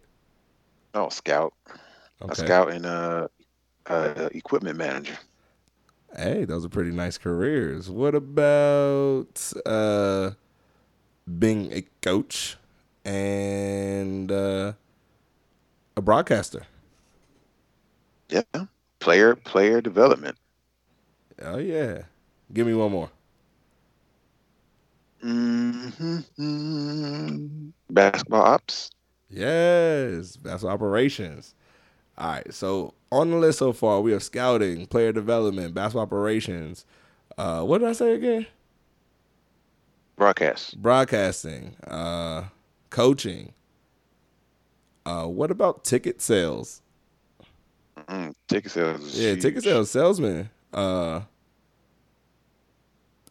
Oh, 0.94 1.08
scout, 1.10 1.52
a 2.20 2.34
scout 2.34 2.72
and 2.72 2.86
uh, 2.86 3.28
uh, 3.88 4.28
equipment 4.32 4.76
manager. 4.78 5.18
Hey, 6.16 6.44
those 6.44 6.64
are 6.64 6.68
pretty 6.70 6.90
nice 6.90 7.18
careers. 7.18 7.90
What 7.90 8.14
about 8.14 9.52
uh, 9.66 10.32
being 11.38 11.72
a 11.72 11.82
coach 12.02 12.56
and 13.04 14.30
uh, 14.30 14.72
a 15.96 16.02
broadcaster? 16.02 16.66
Yeah, 18.30 18.66
player 19.00 19.36
player 19.36 19.82
development. 19.82 20.38
Oh 21.42 21.58
yeah. 21.58 22.02
Give 22.52 22.66
me 22.66 22.74
one 22.74 22.92
more. 22.92 23.10
hmm 25.22 26.20
Basketball 27.90 28.42
ops. 28.42 28.90
Yes, 29.30 30.38
that's 30.42 30.64
operations. 30.64 31.54
All 32.18 32.32
right. 32.32 32.54
So 32.54 32.94
on 33.10 33.30
the 33.30 33.36
list 33.36 33.58
so 33.58 33.72
far, 33.72 34.00
we 34.00 34.12
have 34.12 34.22
scouting, 34.22 34.86
player 34.86 35.12
development, 35.12 35.74
basketball 35.74 36.02
operations. 36.02 36.84
Uh, 37.38 37.62
what 37.62 37.78
did 37.78 37.88
I 37.88 37.92
say 37.92 38.14
again? 38.14 38.46
Broadcast. 40.16 40.76
Broadcasting, 40.76 41.76
uh, 41.86 42.44
coaching. 42.90 43.52
Uh, 45.06 45.26
what 45.26 45.50
about 45.50 45.84
ticket 45.84 46.20
sales? 46.20 46.82
Mm, 48.08 48.34
ticket 48.48 48.72
sales. 48.72 49.02
is 49.02 49.14
Yeah, 49.14 49.34
huge. 49.34 49.42
ticket 49.42 49.64
sales 49.64 49.90
salesman. 49.90 50.50
Uh, 50.72 51.22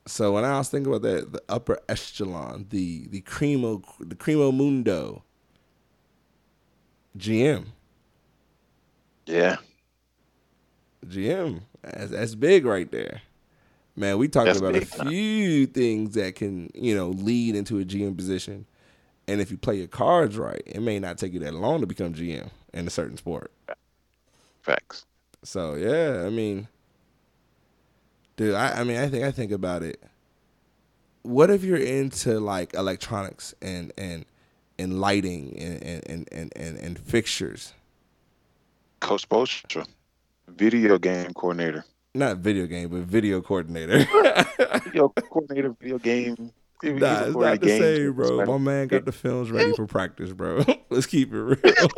so 0.08 0.34
when 0.34 0.46
I 0.46 0.58
was 0.58 0.70
thinking 0.70 0.94
about 0.94 1.04
that, 1.04 1.32
the 1.34 1.44
upper 1.50 1.80
echelon, 1.90 2.68
the 2.70 3.08
the 3.10 3.22
cremo, 3.22 3.84
the 4.00 4.16
cremo 4.16 4.54
mundo, 4.56 5.24
GM, 7.18 7.66
Yeah, 9.28 9.58
GM, 11.08 11.62
that's, 11.84 12.12
that's 12.12 12.36
big 12.36 12.66
right 12.66 12.92
there. 12.92 13.22
Man, 13.96 14.18
we 14.20 14.28
talking 14.30 14.54
That's 14.54 14.60
about 14.60 14.74
big, 14.74 14.84
a 14.84 14.86
huh? 15.00 15.12
few 15.12 15.68
things 15.68 16.16
that 16.16 16.36
can 16.36 16.72
you 16.76 16.96
know 16.96 17.10
lead 17.10 17.56
into 17.56 17.80
a 17.80 17.86
GM 17.86 18.18
position, 18.18 18.66
and 19.28 19.42
if 19.42 19.52
you 19.52 19.58
play 19.58 19.78
your 19.78 19.88
cards 19.88 20.38
right, 20.38 20.64
it 20.66 20.82
may 20.82 21.00
not 21.00 21.18
take 21.18 21.34
you 21.34 21.40
that 21.42 21.54
long 21.56 21.82
to 21.82 21.88
become 21.88 22.14
GM 22.14 22.50
in 22.74 22.88
a 22.88 22.92
certain 22.92 23.18
sport. 23.18 23.52
facts. 24.62 25.06
So 25.44 25.76
yeah, 25.76 26.26
I 26.26 26.30
mean, 26.30 26.68
dude, 28.38 28.56
I, 28.56 28.82
I 28.82 28.84
mean, 28.84 28.98
I 28.98 29.10
think 29.10 29.24
I 29.26 29.32
think 29.32 29.52
about 29.52 29.84
it. 29.84 30.02
What 31.24 31.50
if 31.52 31.64
you're 31.64 31.78
into 31.78 32.40
like 32.40 32.74
electronics 32.76 33.54
and 33.62 33.94
and 33.98 34.26
and 34.80 35.00
lighting 35.02 35.58
and 35.60 35.84
and 35.84 36.04
and 36.10 36.30
and, 36.32 36.54
and, 36.56 36.78
and 36.80 37.00
fixtures? 37.00 37.74
Coach 39.02 39.28
Spoelstra, 39.28 39.88
video 40.48 40.98
game 40.98 41.34
coordinator. 41.34 41.86
Not 42.14 42.38
video 42.38 42.66
game, 42.66 42.90
but 42.90 43.02
video 43.02 43.42
coordinator. 43.42 44.00
Video 44.86 45.10
coordinator, 45.30 45.76
video 45.80 46.00
game. 46.00 46.52
a 46.82 46.90
nah, 46.90 47.24
it's 47.24 47.36
not 47.36 47.60
the 47.60 47.68
game 47.68 47.82
same, 47.82 48.14
bro. 48.14 48.46
My 48.46 48.58
man 48.58 48.88
got 48.88 49.06
the 49.06 49.12
films 49.12 49.52
ready 49.52 49.74
for 49.74 49.86
practice, 49.86 50.32
bro. 50.32 50.64
Let's 50.90 51.06
keep 51.06 51.34
it 51.34 51.38
real. 51.38 51.90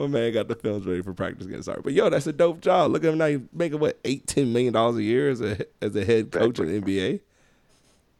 My 0.00 0.06
man 0.06 0.32
got 0.32 0.48
the 0.48 0.54
films 0.54 0.86
ready 0.86 1.02
for 1.02 1.12
practice 1.12 1.46
getting 1.46 1.62
started. 1.62 1.82
But 1.82 1.92
yo, 1.92 2.08
that's 2.08 2.26
a 2.26 2.32
dope 2.32 2.60
job. 2.60 2.92
Look 2.92 3.04
at 3.04 3.10
him 3.10 3.18
now. 3.18 3.26
He's 3.26 3.40
making 3.52 3.80
what 3.80 3.98
eight, 4.04 4.26
ten 4.26 4.52
million 4.52 4.72
dollars 4.72 4.96
a 4.96 5.02
year 5.02 5.28
as 5.28 5.40
a 5.40 5.66
as 5.82 5.94
a 5.96 6.04
head 6.04 6.30
coach 6.30 6.58
in 6.58 6.66
the 6.66 6.80
NBA. 6.80 7.20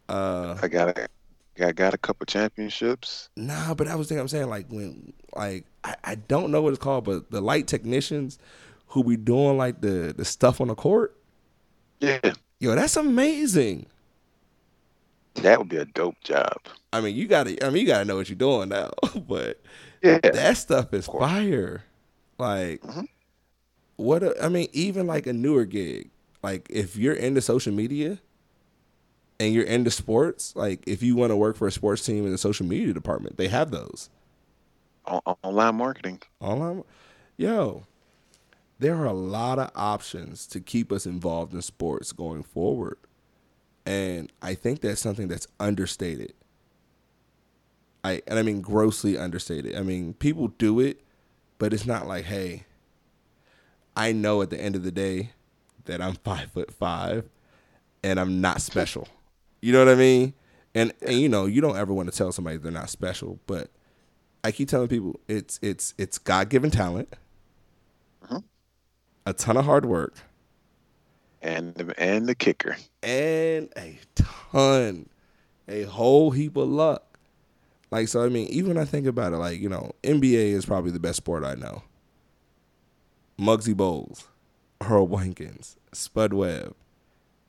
Uh, 0.09 0.59
I 0.63 0.69
got 0.69 0.99
a, 0.99 1.09
I 1.61 1.73
got 1.73 1.95
a 1.95 1.99
couple 1.99 2.27
championships. 2.27 3.29
nah, 3.37 3.75
but 3.75 3.87
that 3.87 3.97
was 3.97 4.09
the 4.09 4.15
thing 4.15 4.21
I'm 4.21 4.29
saying. 4.29 4.49
Like 4.49 4.67
when, 4.71 5.13
like 5.35 5.65
I, 5.85 5.97
I 6.05 6.15
don't 6.17 6.51
know 6.51 6.61
what 6.63 6.73
it's 6.75 6.83
called, 6.83 7.05
but 7.05 7.31
the 7.31 7.41
light 7.41 7.67
technicians 7.67 8.39
who 8.89 9.03
be 9.05 9.17
doing 9.17 9.57
like 9.57 9.81
the 9.81 10.15
the 10.17 10.25
stuff 10.25 10.61
on 10.61 10.69
the 10.69 10.75
court. 10.75 11.17
Yeah, 12.01 12.21
Yo, 12.61 12.75
that's 12.75 12.97
amazing. 12.97 13.87
that 15.37 15.59
would 15.59 15.69
be 15.69 15.77
a 15.77 15.85
dope 15.85 16.17
job. 16.23 16.57
I 16.93 17.01
mean, 17.01 17.15
you 17.17 17.27
gotta. 17.27 17.65
I 17.65 17.71
mean, 17.71 17.83
you 17.83 17.87
gotta 17.87 18.05
know 18.05 18.17
what 18.17 18.29
you're 18.29 18.37
doing 18.37 18.69
now. 18.69 18.91
but 19.29 19.61
Yeah, 20.03 20.19
that 20.23 20.57
stuff 20.57 20.93
is 20.95 21.07
fire. 21.07 21.85
Like, 22.39 22.83
Mhm. 22.83 23.09
what? 23.97 24.23
A, 24.23 24.45
I 24.45 24.49
mean, 24.49 24.69
even 24.73 25.07
like 25.07 25.27
a 25.27 25.33
newer 25.33 25.65
gig. 25.65 26.11
Like, 26.43 26.67
if 26.71 26.97
you're 26.97 27.15
into 27.15 27.41
social 27.41 27.73
media 27.73 28.19
and 29.39 29.53
you're 29.55 29.65
into 29.65 29.91
sports, 29.91 30.55
like 30.57 30.83
if 30.87 31.03
you 31.03 31.17
want 31.17 31.31
to 31.31 31.37
work 31.37 31.57
for 31.57 31.67
a 31.67 31.73
sports 31.73 32.05
team 32.05 32.25
in 32.25 32.33
the 32.33 32.39
social 32.39 32.67
media 32.67 32.93
department, 32.93 33.37
they 33.37 33.49
have 33.49 33.71
those 33.71 34.11
on, 35.05 35.21
on- 35.27 35.37
online 35.43 35.77
marketing. 35.77 36.23
online. 36.41 36.85
Yo, 37.37 37.85
there 38.79 38.97
are 38.97 39.07
a 39.07 39.13
lot 39.13 39.59
of 39.59 39.71
options 39.75 40.47
to 40.49 40.61
keep 40.61 40.91
us 40.93 41.07
involved 41.07 41.53
in 41.53 41.63
sports 41.63 42.13
going 42.13 42.43
forward, 42.43 42.99
and 43.85 44.33
I 44.43 44.55
think 44.55 44.81
that's 44.81 45.01
something 45.01 45.29
that's 45.29 45.47
understated. 45.61 46.35
I 48.05 48.23
and 48.27 48.39
I 48.39 48.43
mean 48.43 48.61
grossly 48.61 49.19
understated. 49.19 49.77
I 49.77 49.83
mean, 49.83 50.15
people 50.15 50.49
do 50.49 50.81
it, 50.81 51.03
but 51.59 51.73
it's 51.75 51.87
not 51.87 52.07
like, 52.07 52.25
hey, 52.27 52.65
I 53.97 54.13
know 54.13 54.43
at 54.43 54.51
the 54.51 54.61
end 54.61 54.77
of 54.77 54.83
the 54.83 54.93
day 54.93 55.31
that 55.87 56.01
I'm 56.01 56.15
five 56.25 56.53
foot 56.53 56.73
five 56.73 57.29
and 58.03 58.21
I'm 58.21 58.41
not 58.41 58.63
special. 58.63 59.09
You 59.67 59.73
know 59.73 59.81
what 59.85 59.89
I 59.89 59.97
mean? 59.97 60.33
And 60.77 60.93
and 61.03 61.17
you 61.21 61.29
know, 61.29 61.47
you 61.47 61.61
don't 61.61 61.77
ever 61.77 61.93
want 61.93 62.09
to 62.09 62.17
tell 62.17 62.31
somebody 62.31 62.57
they're 62.57 62.71
not 62.71 62.89
special, 62.89 63.41
but 63.49 63.69
I 64.45 64.53
keep 64.53 64.69
telling 64.69 64.87
people 64.87 65.19
it's 65.27 65.59
it's 65.61 65.93
it's 65.99 66.19
God 66.19 66.51
given 66.51 66.71
talent, 66.71 67.13
Mhm. 68.25 68.45
a 69.27 69.33
ton 69.33 69.57
of 69.57 69.65
hard 69.65 69.85
work, 69.85 70.15
And 71.43 71.75
the, 71.75 72.01
and 72.01 72.29
the 72.29 72.37
kicker. 72.37 72.77
and 73.03 73.69
a 73.77 73.99
ton, 74.15 75.09
a 75.67 75.83
whole 75.83 76.31
heap 76.31 76.57
of 76.57 76.69
luck. 76.69 77.19
Like 77.91 78.07
so, 78.07 78.25
I 78.25 78.29
mean, 78.29 78.47
even 78.47 78.69
when 78.75 78.79
I 78.79 78.85
think 78.85 79.09
about 79.09 79.33
it, 79.33 79.39
like 79.39 79.59
you 79.59 79.69
know, 79.69 79.91
NBA 80.05 80.53
is 80.53 80.65
probably 80.65 80.93
the 80.93 81.01
best 81.01 81.17
sport 81.17 81.43
I 81.43 81.57
know. 81.57 81.83
Muggsy 83.37 83.75
Bogues, 83.75 84.27
Earl 84.81 85.09
Boykins, 85.09 85.75
Spud 85.93 86.33
Webb, 86.33 86.77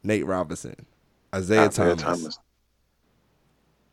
Nate 0.02 0.26
Robinson, 0.26 0.88
Isaiah 1.34 1.66
Isaiah 1.68 1.96
Thomas, 1.96 2.40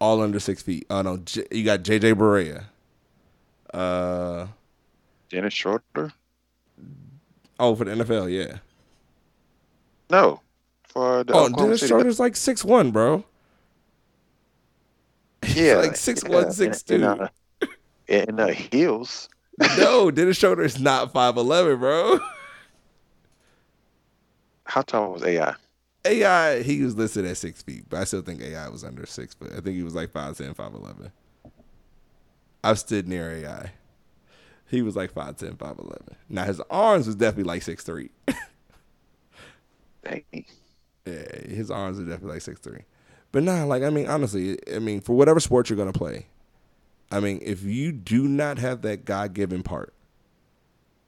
all 0.00 0.20
under 0.22 0.38
six 0.40 0.62
feet. 0.62 0.86
Oh 0.90 1.02
no, 1.02 1.16
J- 1.18 1.46
you 1.50 1.64
got 1.64 1.82
JJ 1.82 2.14
Barea. 2.14 2.64
Uh 3.72 4.46
Dennis 5.30 5.54
Schroeder? 5.54 6.12
oh, 7.58 7.74
for 7.74 7.84
the 7.84 7.90
NFL, 7.92 8.30
yeah. 8.32 8.58
No. 10.10 10.40
For 10.88 11.24
the 11.24 11.32
Oh, 11.32 11.44
Oklahoma 11.46 11.66
Dennis 11.66 11.80
City- 11.80 11.88
Schroeder's 11.90 12.20
like 12.20 12.36
six 12.36 12.64
one, 12.64 12.90
bro. 12.92 13.24
Yeah. 15.54 15.74
like 15.76 15.92
6'1", 15.92 16.46
6'2". 16.46 16.90
In, 16.90 17.02
uh, 17.04 17.28
in 18.08 18.40
uh, 18.40 18.48
heels. 18.48 19.28
no, 19.78 20.10
Dennis 20.10 20.36
Schroeder 20.38 20.62
is 20.62 20.80
not 20.80 21.12
five 21.12 21.36
eleven, 21.36 21.78
bro. 21.78 22.18
How 24.64 24.82
tall 24.82 25.12
was 25.12 25.22
AI? 25.22 25.54
AI, 26.04 26.62
he 26.62 26.82
was 26.82 26.96
listed 26.96 27.24
at 27.24 27.36
six 27.36 27.62
feet, 27.62 27.84
but 27.88 28.00
I 28.00 28.04
still 28.04 28.22
think 28.22 28.42
AI 28.42 28.68
was 28.68 28.84
under 28.84 29.06
six 29.06 29.34
foot. 29.34 29.52
I 29.52 29.60
think 29.60 29.76
he 29.76 29.82
was 29.82 29.94
like 29.94 30.10
5'10", 30.12 30.54
5'11". 30.54 31.12
I've 32.62 32.78
stood 32.78 33.06
near 33.08 33.30
AI. 33.30 33.72
He 34.68 34.82
was 34.82 34.96
like 34.96 35.12
5'10", 35.14 35.58
5'11". 35.58 36.16
Now 36.28 36.44
his 36.44 36.60
arms 36.70 37.06
was 37.06 37.16
definitely 37.16 37.44
like 37.44 37.62
six 37.62 37.84
three. 37.84 38.10
Dang. 40.04 40.44
Yeah, 41.06 41.46
his 41.48 41.70
arms 41.70 41.98
are 41.98 42.04
definitely 42.04 42.34
like 42.34 42.42
six 42.42 42.60
three. 42.60 42.82
But 43.32 43.42
nah, 43.42 43.64
like 43.64 43.82
I 43.82 43.90
mean, 43.90 44.06
honestly, 44.06 44.58
I 44.74 44.78
mean, 44.78 45.00
for 45.00 45.14
whatever 45.16 45.40
sport 45.40 45.68
you're 45.68 45.76
gonna 45.76 45.92
play, 45.92 46.26
I 47.10 47.20
mean, 47.20 47.40
if 47.42 47.62
you 47.64 47.92
do 47.92 48.28
not 48.28 48.58
have 48.58 48.82
that 48.82 49.04
God 49.04 49.34
given 49.34 49.62
part, 49.62 49.94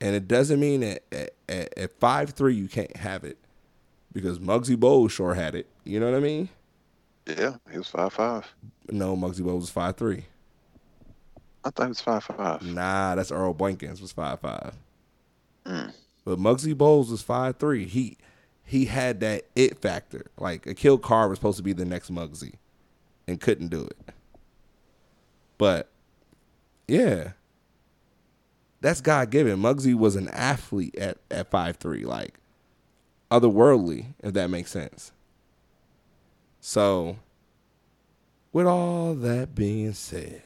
and 0.01 0.15
it 0.15 0.29
doesn't 0.29 0.61
mean 0.61 0.83
at, 0.83 1.03
at 1.49 1.91
five 2.01 2.31
three 2.31 2.55
you 2.55 2.69
can't 2.69 2.97
have 2.97 3.25
it, 3.25 3.39
because 4.17 4.39
Muggsy 4.39 4.77
Bogues 4.77 5.11
sure 5.11 5.35
had 5.35 5.55
it. 5.55 5.67
You 5.85 6.01
know 6.01 6.11
what 6.11 6.17
I 6.17 6.21
mean? 6.21 6.49
Yeah, 7.27 7.57
he 7.71 7.77
was 7.77 7.89
five 7.89 8.15
five. 8.15 8.47
No, 8.91 9.15
Muggsy 9.15 9.41
Bogues 9.41 9.61
was 9.61 9.71
five 9.71 9.95
three. 9.99 10.25
I 11.63 11.69
thought 11.69 11.83
he 11.83 11.89
was 11.89 12.01
five 12.01 12.25
five. 12.25 12.63
Nah, 12.63 13.15
that's 13.15 13.31
Earl 13.31 13.53
Boykins 13.53 14.01
was 14.01 14.13
five 14.13 14.41
five. 14.41 14.73
Mm. 15.67 15.93
But 16.25 16.39
Muggsy 16.39 16.75
Bogues 16.75 17.11
was 17.11 17.21
five 17.21 17.59
three. 17.59 17.85
He 17.85 18.17
he 18.65 18.87
had 18.87 19.21
that 19.21 19.45
it 19.55 19.83
factor. 19.83 20.31
Like 20.39 20.65
Aquille 20.65 21.03
Carr 21.03 21.29
was 21.29 21.37
supposed 21.37 21.59
to 21.59 21.63
be 21.63 21.75
the 21.75 21.85
next 21.85 22.11
Muggsy, 22.11 22.55
and 23.29 23.39
couldn't 23.39 23.69
do 23.69 23.83
it. 23.83 24.15
But 25.59 25.91
yeah, 26.89 27.33
that's 28.81 29.03
God 29.03 29.29
given. 29.29 29.59
Muggsy 29.59 29.95
was 29.95 30.17
an 30.17 30.29
athlete 30.29 30.97
at 30.97 31.19
at 31.31 31.51
five 31.51 31.77
three, 31.77 32.07
like 32.07 32.41
otherworldly, 33.31 34.15
if 34.23 34.33
that 34.35 34.51
makes 34.51 34.71
sense. 34.71 35.13
So, 36.61 37.19
with 38.53 38.67
all 38.67 39.15
that 39.15 39.55
being 39.55 39.93
said, 39.93 40.43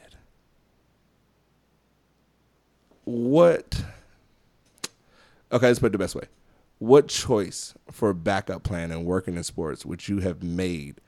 what? 3.04 3.82
Okay, 5.52 5.66
let's 5.66 5.78
put 5.78 5.86
it 5.86 5.92
the 5.92 5.98
best 5.98 6.14
way. 6.14 6.24
What 6.78 7.08
choice 7.08 7.74
for 7.90 8.10
a 8.10 8.14
backup 8.14 8.62
plan 8.62 8.90
and 8.90 9.04
working 9.04 9.36
in 9.36 9.44
sports 9.44 9.84
would 9.84 10.08
you 10.08 10.20
have 10.20 10.42
made 10.42 11.00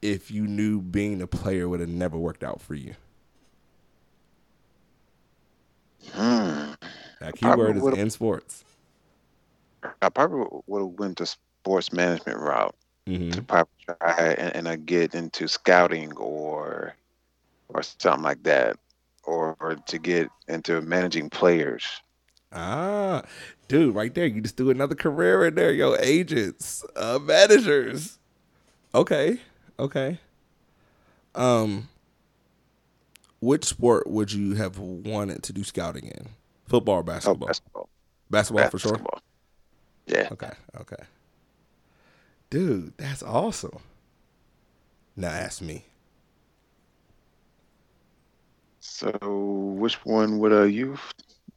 if 0.00 0.30
you 0.30 0.46
knew 0.46 0.80
being 0.80 1.22
a 1.22 1.26
player 1.26 1.68
would 1.68 1.80
have 1.80 1.88
never 1.88 2.18
worked 2.18 2.42
out 2.42 2.60
for 2.60 2.74
you? 2.74 2.94
Hmm. 6.12 6.72
That 7.20 7.36
keyword 7.36 7.76
is 7.76 7.86
in 7.86 8.10
sports. 8.10 8.64
I 10.00 10.08
probably 10.08 10.46
would 10.66 10.80
have 10.80 10.98
went 10.98 11.18
the 11.18 11.26
sports 11.26 11.92
management 11.92 12.38
route 12.38 12.74
hmm 13.06 13.30
to 13.30 13.42
probably 13.42 13.72
try 13.86 14.34
and, 14.38 14.54
and 14.56 14.68
I 14.68 14.76
get 14.76 15.14
into 15.14 15.48
scouting 15.48 16.12
or 16.16 16.94
or 17.68 17.82
something 17.82 18.22
like 18.22 18.42
that, 18.42 18.76
or, 19.24 19.56
or 19.60 19.76
to 19.76 19.98
get 19.98 20.28
into 20.48 20.80
managing 20.82 21.30
players. 21.30 21.84
Ah, 22.52 23.22
dude, 23.68 23.94
right 23.94 24.14
there. 24.14 24.26
You 24.26 24.40
just 24.42 24.56
do 24.56 24.70
another 24.70 24.94
career 24.94 25.46
in 25.46 25.54
there. 25.54 25.72
Yo, 25.72 25.96
agents, 25.96 26.84
uh, 26.96 27.18
managers. 27.18 28.18
Okay, 28.94 29.40
okay. 29.78 30.18
Um, 31.34 31.88
which 33.40 33.64
sport 33.64 34.06
would 34.06 34.32
you 34.32 34.54
have 34.54 34.78
wanted 34.78 35.42
to 35.44 35.52
do 35.52 35.64
scouting 35.64 36.06
in? 36.06 36.28
Football 36.66 36.96
or 36.96 37.00
Oh, 37.00 37.02
basketball? 37.02 37.48
basketball. 37.48 37.88
basketball 38.30 38.70
for 38.70 38.78
sure. 38.78 39.00
Yeah. 40.06 40.30
Okay, 40.30 40.50
okay. 40.80 41.04
Dude, 42.50 42.92
that's 42.98 43.22
awesome. 43.22 43.78
Now 45.16 45.28
ask 45.30 45.62
me. 45.62 45.84
So 48.80 49.10
which 49.78 49.94
one 50.04 50.38
would 50.40 50.52
uh 50.52 50.62
you 50.64 50.98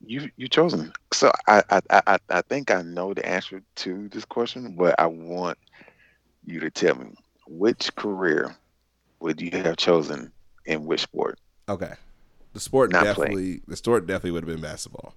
you 0.01 0.29
you 0.38 0.47
chosen? 0.47 0.91
So 1.13 1.31
I 1.47 1.63
I 1.69 1.81
I 1.89 2.17
I- 2.29 2.41
think 2.43 2.71
I 2.71 2.81
know 2.84 3.13
the 3.13 3.25
answer 3.27 3.62
to 3.77 4.10
this 4.10 4.25
question, 4.25 4.75
but 4.75 4.95
I 4.99 5.08
want 5.08 5.58
you 6.45 6.60
to 6.62 6.71
tell 6.71 6.95
me 6.95 7.15
which 7.47 7.93
career 7.95 8.55
would 9.21 9.41
you 9.41 9.51
have 9.51 9.77
chosen 9.77 10.34
in 10.65 10.86
which 10.86 11.01
sport? 11.01 11.39
Okay. 11.69 11.93
The 12.53 12.60
sport 12.60 12.91
Not 12.91 12.99
definitely 12.99 13.62
the 13.67 13.75
sport 13.75 14.08
definitely 14.08 14.31
would 14.31 14.43
have 14.43 14.49
been 14.53 14.62
basketball. 14.62 15.15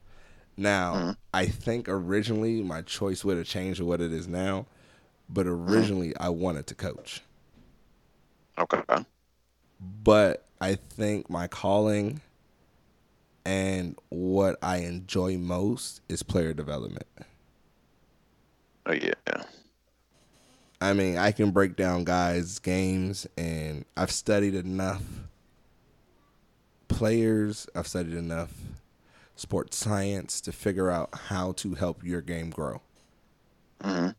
Now, 0.59 1.05
Mhm. 1.05 1.17
I 1.35 1.47
think 1.47 1.89
originally 1.89 2.63
my 2.63 2.83
choice 2.83 3.25
would 3.25 3.39
have 3.39 3.47
changed 3.49 3.79
to 3.79 3.87
what 3.87 4.03
it 4.03 4.13
is 4.13 4.29
now, 4.29 4.67
but 5.29 5.47
Mm-hmm. 5.69 5.89
originally 5.89 6.17
I 6.19 6.31
wanted 6.31 6.67
to 6.69 6.77
coach. 6.77 7.23
Okay. 8.59 9.05
But 9.81 10.47
I 10.61 10.77
think 10.77 11.29
my 11.31 11.49
calling 11.49 12.21
and 13.45 13.99
what 14.11 14.59
I 14.63 14.79
enjoy 14.79 15.39
most 15.39 16.01
is 16.09 16.23
player 16.23 16.53
development. 16.53 17.07
Oh 18.87 18.93
yeah. 18.93 19.15
I 20.81 20.93
mean, 20.93 21.17
I 21.17 21.33
can 21.33 21.51
break 21.51 21.77
down 21.77 22.05
guys' 22.05 22.59
games, 22.59 23.27
and 23.37 23.85
I've 23.97 24.13
studied 24.13 24.55
enough 24.55 25.03
players, 26.89 27.67
I've 27.75 27.87
studied 27.89 28.15
enough 28.15 28.53
sports 29.39 29.79
science 29.79 30.43
to 30.43 30.53
figure 30.53 30.91
out 30.91 31.11
how 31.29 31.53
to 31.55 31.75
help 31.77 32.05
your 32.05 32.23
game 32.23 32.51
grow. 32.51 32.83
hmm 33.83 34.11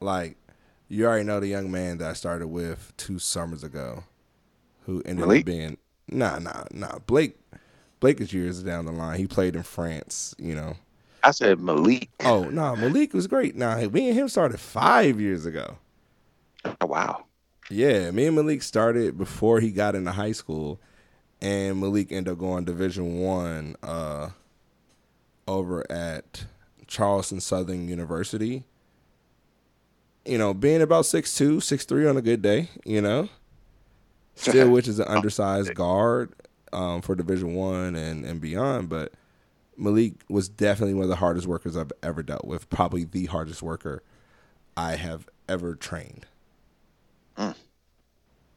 Like, 0.00 0.36
you 0.88 1.06
already 1.06 1.24
know 1.24 1.40
the 1.40 1.48
young 1.48 1.70
man 1.70 1.98
that 1.98 2.10
I 2.10 2.12
started 2.14 2.48
with 2.48 2.92
two 2.96 3.18
summers 3.18 3.62
ago, 3.62 4.04
who 4.86 5.02
ended 5.06 5.28
Malik? 5.28 5.44
up 5.44 5.44
being 5.44 5.78
nah, 6.08 6.38
nah, 6.40 6.64
nah. 6.72 6.98
Blake, 7.06 7.38
Blake 8.00 8.20
is 8.20 8.32
years 8.34 8.62
down 8.62 8.86
the 8.86 8.92
line. 8.92 9.18
He 9.18 9.28
played 9.28 9.56
in 9.56 9.64
France, 9.64 10.34
you 10.38 10.54
know. 10.54 10.76
I 11.22 11.30
said 11.32 11.60
Malik. 11.60 12.10
Oh 12.24 12.48
no, 12.50 12.76
Malik 12.76 13.12
was 13.12 13.26
great. 13.26 13.56
Now 13.56 13.76
me 13.88 14.08
and 14.08 14.18
him 14.18 14.28
started 14.28 14.58
five 14.60 15.20
years 15.20 15.44
ago. 15.46 15.78
Oh, 16.80 16.86
wow. 16.86 17.26
Yeah, 17.68 18.10
me 18.10 18.26
and 18.26 18.36
Malik 18.36 18.62
started 18.62 19.16
before 19.16 19.60
he 19.60 19.70
got 19.70 19.94
into 19.94 20.12
high 20.12 20.32
school, 20.32 20.80
and 21.42 21.80
Malik 21.80 22.12
ended 22.12 22.32
up 22.32 22.38
going 22.38 22.64
Division 22.64 23.20
One 23.20 23.76
uh, 23.82 24.30
over 25.48 25.90
at 25.90 26.44
Charleston 26.86 27.40
Southern 27.40 27.88
University. 27.88 28.64
You 30.24 30.38
know, 30.38 30.52
being 30.52 30.82
about 30.82 31.06
six 31.06 31.34
two, 31.34 31.60
six 31.60 31.84
three 31.84 32.06
on 32.06 32.16
a 32.16 32.22
good 32.22 32.42
day, 32.42 32.68
you 32.84 33.00
know, 33.00 33.28
still 34.34 34.70
which 34.70 34.88
is 34.88 34.98
an 34.98 35.08
undersized 35.08 35.74
guard 35.74 36.32
um, 36.72 37.02
for 37.02 37.14
Division 37.14 37.54
One 37.54 37.96
and 37.96 38.24
and 38.24 38.40
beyond, 38.40 38.88
but 38.88 39.12
Malik 39.76 40.14
was 40.28 40.48
definitely 40.48 40.94
one 40.94 41.04
of 41.04 41.08
the 41.08 41.16
hardest 41.16 41.46
workers 41.46 41.76
I've 41.76 41.92
ever 42.02 42.22
dealt 42.22 42.44
with. 42.44 42.68
Probably 42.68 43.04
the 43.04 43.26
hardest 43.26 43.62
worker 43.62 44.02
I 44.76 44.96
have 44.96 45.28
ever 45.48 45.74
trained. 45.74 46.26
Mm. 47.36 47.54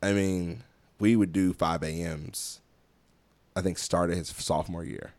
I 0.01 0.11
mean, 0.11 0.63
we 0.99 1.15
would 1.15 1.31
do 1.31 1.53
5 1.53 1.81
a.m.s, 1.83 2.59
I 3.55 3.61
think, 3.61 3.77
started 3.77 4.17
his 4.17 4.29
sophomore 4.29 4.83
year. 4.83 5.13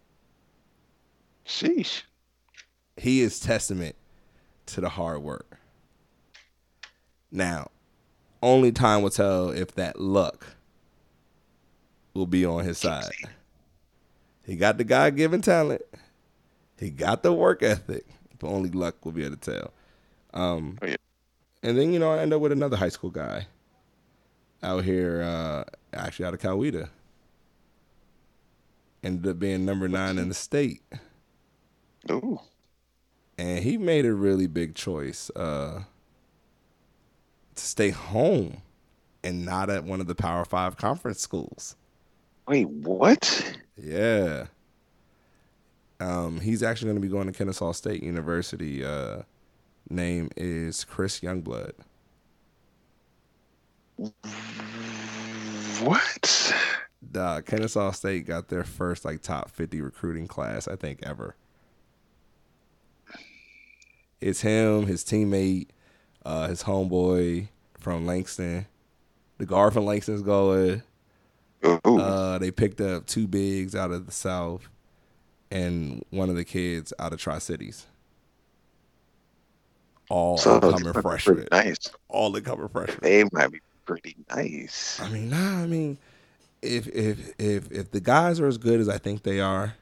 Sheesh. 1.46 2.02
He 2.96 3.20
is 3.20 3.40
testament 3.40 3.96
to 4.66 4.80
the 4.80 4.88
hard 4.88 5.22
work. 5.22 5.58
Now, 7.30 7.70
only 8.42 8.72
time 8.72 9.02
will 9.02 9.10
tell 9.10 9.50
if 9.50 9.74
that 9.74 10.00
luck 10.00 10.46
will 12.14 12.26
be 12.26 12.44
on 12.44 12.64
his 12.64 12.78
side. 12.78 13.10
He 14.44 14.56
got 14.56 14.78
the 14.78 14.84
God 14.84 15.16
given 15.16 15.42
talent. 15.42 15.82
He 16.78 16.90
got 16.90 17.22
the 17.22 17.32
work 17.32 17.62
ethic, 17.62 18.04
but 18.38 18.48
only 18.48 18.70
luck 18.70 19.04
will 19.04 19.12
be 19.12 19.24
able 19.24 19.36
to 19.36 19.52
tell. 19.52 19.72
Um, 20.32 20.78
Oh, 20.82 20.86
yeah. 20.86 20.96
And 21.62 21.78
then, 21.78 21.92
you 21.94 21.98
know, 21.98 22.12
I 22.12 22.18
end 22.18 22.34
up 22.34 22.42
with 22.42 22.52
another 22.52 22.76
high 22.76 22.90
school 22.90 23.10
guy 23.10 23.46
out 24.62 24.84
here, 24.84 25.22
uh, 25.22 25.64
actually 25.94 26.26
out 26.26 26.34
of 26.34 26.40
Coweta. 26.40 26.90
Ended 29.04 29.30
up 29.30 29.38
being 29.38 29.66
number 29.66 29.86
nine 29.86 30.18
in 30.18 30.28
the 30.28 30.34
state. 30.34 30.82
Ooh. 32.10 32.40
And 33.36 33.58
he 33.62 33.76
made 33.76 34.06
a 34.06 34.14
really 34.14 34.46
big 34.46 34.74
choice 34.74 35.30
uh, 35.36 35.82
to 37.54 37.62
stay 37.62 37.90
home 37.90 38.62
and 39.22 39.44
not 39.44 39.68
at 39.68 39.84
one 39.84 40.00
of 40.00 40.06
the 40.06 40.14
Power 40.14 40.46
Five 40.46 40.78
conference 40.78 41.20
schools. 41.20 41.76
Wait, 42.48 42.68
what? 42.68 43.58
Yeah. 43.76 44.46
Um, 46.00 46.40
he's 46.40 46.62
actually 46.62 46.86
going 46.86 46.96
to 46.96 47.06
be 47.06 47.08
going 47.08 47.26
to 47.26 47.32
Kennesaw 47.32 47.72
State 47.72 48.02
University. 48.02 48.84
Uh, 48.84 49.22
name 49.90 50.30
is 50.36 50.84
Chris 50.84 51.20
Youngblood. 51.20 51.72
What? 55.82 56.54
Uh, 57.14 57.40
Kennesaw 57.42 57.90
State 57.92 58.26
got 58.26 58.48
their 58.48 58.64
first 58.64 59.04
like 59.04 59.22
top 59.22 59.50
50 59.50 59.80
recruiting 59.80 60.26
class, 60.26 60.68
I 60.68 60.76
think, 60.76 61.00
ever. 61.02 61.36
It's 64.20 64.40
him, 64.40 64.86
his 64.86 65.04
teammate, 65.04 65.68
uh, 66.24 66.48
his 66.48 66.62
homeboy 66.62 67.48
from 67.78 68.06
Langston. 68.06 68.66
The 69.38 69.46
guard 69.46 69.72
from 69.74 69.84
Langston's 69.84 70.22
going. 70.22 70.82
Uh, 71.84 72.38
they 72.38 72.50
picked 72.50 72.80
up 72.80 73.06
two 73.06 73.26
bigs 73.26 73.74
out 73.74 73.90
of 73.90 74.06
the 74.06 74.12
South 74.12 74.68
and 75.50 76.04
one 76.10 76.28
of 76.28 76.36
the 76.36 76.44
kids 76.44 76.92
out 76.98 77.12
of 77.12 77.20
Tri 77.20 77.38
Cities. 77.38 77.86
All 80.10 80.36
so 80.36 80.56
incoming 80.56 80.88
it's 80.88 81.00
freshmen. 81.00 81.46
nice. 81.50 81.90
All 82.08 82.34
incoming 82.36 82.68
freshmen. 82.68 82.98
They 83.02 83.24
might 83.32 83.52
be 83.52 83.60
pretty 83.86 84.16
nice. 84.34 85.00
I 85.00 85.08
mean, 85.08 85.30
nah. 85.30 85.62
I 85.62 85.66
mean, 85.66 85.98
if 86.64 86.86
if 86.88 87.32
if 87.38 87.70
if 87.70 87.90
the 87.90 88.00
guys 88.00 88.40
are 88.40 88.46
as 88.46 88.58
good 88.58 88.80
as 88.80 88.88
I 88.88 88.98
think 88.98 89.22
they 89.22 89.40
are, 89.40 89.74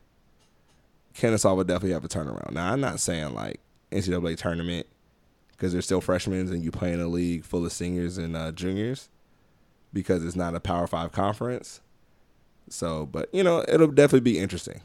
Kennesaw 1.14 1.54
would 1.54 1.66
definitely 1.66 1.92
have 1.92 2.04
a 2.04 2.08
turnaround. 2.08 2.52
Now, 2.52 2.72
I'm 2.72 2.80
not 2.80 3.00
saying 3.00 3.34
like 3.34 3.60
NCAA 3.90 4.36
tournament 4.36 4.86
because 5.52 5.72
they're 5.72 5.82
still 5.82 6.00
freshmen 6.00 6.48
and 6.48 6.64
you 6.64 6.70
play 6.70 6.92
in 6.92 7.00
a 7.00 7.08
league 7.08 7.44
full 7.44 7.64
of 7.64 7.72
seniors 7.72 8.18
and 8.18 8.36
uh, 8.36 8.52
juniors 8.52 9.08
because 9.92 10.24
it's 10.24 10.36
not 10.36 10.54
a 10.54 10.60
Power 10.60 10.86
Five 10.86 11.12
conference. 11.12 11.80
So, 12.68 13.06
but 13.06 13.28
you 13.32 13.42
know, 13.42 13.64
it'll 13.68 13.88
definitely 13.88 14.20
be 14.20 14.38
interesting. 14.38 14.80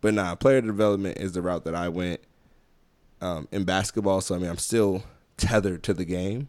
But 0.00 0.14
nah, 0.14 0.34
player 0.34 0.60
development 0.60 1.18
is 1.18 1.32
the 1.32 1.42
route 1.42 1.64
that 1.64 1.74
I 1.74 1.88
went 1.88 2.20
um, 3.20 3.46
in 3.52 3.64
basketball. 3.64 4.20
So 4.20 4.34
I 4.34 4.38
mean, 4.38 4.50
I'm 4.50 4.58
still 4.58 5.04
tethered 5.36 5.82
to 5.84 5.94
the 5.94 6.04
game 6.04 6.48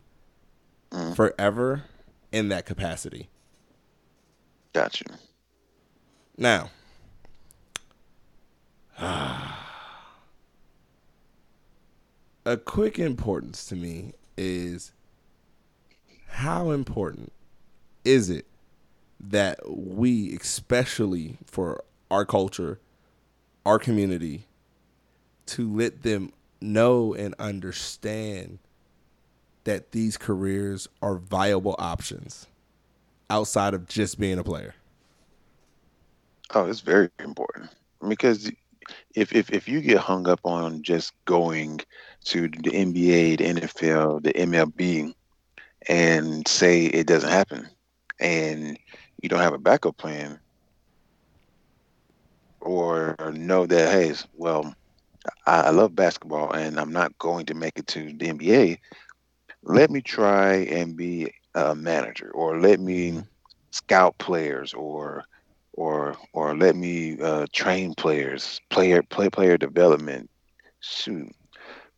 Mm. 0.92 1.16
forever 1.16 1.86
in 2.32 2.50
that 2.50 2.68
capacity. 2.68 3.28
Got 4.74 5.00
you. 5.02 5.08
Now, 6.36 6.72
a 9.00 9.54
quick 12.58 12.98
importance 12.98 13.68
to 13.68 13.76
me 13.76 14.14
is 14.36 14.92
how 16.28 16.72
important 16.72 17.32
is 18.04 18.32
it 18.32 18.48
that 19.20 19.60
we, 19.70 20.36
especially 20.36 21.38
for 21.46 21.84
our 22.10 22.26
culture, 22.26 22.80
our 23.66 23.78
community, 23.78 24.48
to 25.46 25.72
let 25.72 26.02
them 26.02 26.34
know 26.60 27.14
and 27.14 27.36
understand 27.38 28.58
that 29.66 29.92
these 29.92 30.18
careers 30.18 30.88
are 31.02 31.16
viable 31.16 31.76
options 31.78 32.48
outside 33.34 33.74
of 33.74 33.88
just 33.88 34.20
being 34.20 34.38
a 34.38 34.44
player. 34.44 34.76
Oh, 36.54 36.66
it's 36.66 36.82
very 36.82 37.10
important 37.20 37.72
because 38.08 38.52
if 39.16 39.34
if 39.34 39.52
if 39.52 39.68
you 39.68 39.82
get 39.82 39.98
hung 39.98 40.28
up 40.28 40.40
on 40.44 40.84
just 40.84 41.14
going 41.26 41.82
to 42.26 42.42
the 42.48 42.70
NBA, 42.70 43.40
the 43.40 43.62
NFL, 43.62 44.24
the 44.24 44.34
MLB, 44.34 45.16
and 45.90 46.48
say 46.48 46.86
it 46.86 47.08
doesn't 47.08 47.32
happen, 47.32 47.68
and 48.20 48.78
you 49.22 49.30
don't 49.30 49.40
have 49.40 49.54
a 49.54 49.58
backup 49.58 49.98
plan, 49.98 50.40
or 52.62 53.16
know 53.34 53.66
that 53.66 53.92
hey, 53.92 54.14
well, 54.36 54.76
I, 55.48 55.72
love 55.72 55.96
basketball 55.96 56.52
and 56.52 56.80
I'm 56.80 56.92
not 56.92 57.18
going 57.18 57.48
to 57.48 57.56
make 57.56 57.80
it 57.80 57.88
to 57.88 58.06
the 58.06 58.28
NBA. 58.28 58.78
Let 59.64 59.90
me 59.90 60.02
try 60.02 60.56
and 60.56 60.96
be 60.96 61.34
a 61.56 61.76
manager, 61.76 62.32
or 62.32 62.60
let 62.60 62.80
me 62.80 63.22
scout 63.72 64.18
players, 64.18 64.74
or 64.74 65.26
or 65.74 66.16
or 66.34 66.56
let 66.56 66.76
me 66.76 67.20
uh, 67.22 67.46
train 67.54 67.94
players, 67.96 68.60
player 68.70 69.02
play 69.04 69.30
player 69.30 69.58
development. 69.58 70.30
Shoot, 70.80 71.34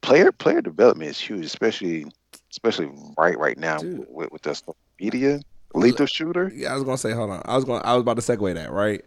player 0.01 0.31
player 0.31 0.61
development 0.61 1.11
is 1.11 1.19
huge, 1.19 1.45
especially 1.45 2.05
especially 2.51 2.89
right 3.17 3.37
right 3.37 3.57
now 3.57 3.77
Dude. 3.77 4.05
with, 4.09 4.31
with 4.31 4.41
the 4.43 4.55
social 4.55 4.75
media. 4.99 5.39
Lethal 5.73 6.05
shooter. 6.05 6.51
Yeah, 6.55 6.71
I 6.71 6.75
was 6.75 6.83
gonna 6.83 6.97
say, 6.97 7.11
hold 7.11 7.31
on. 7.31 7.41
I 7.45 7.55
was 7.55 7.65
gonna 7.65 7.83
I 7.83 7.93
was 7.93 8.01
about 8.01 8.15
to 8.15 8.21
segue 8.21 8.53
that. 8.53 8.71
Right. 8.71 9.03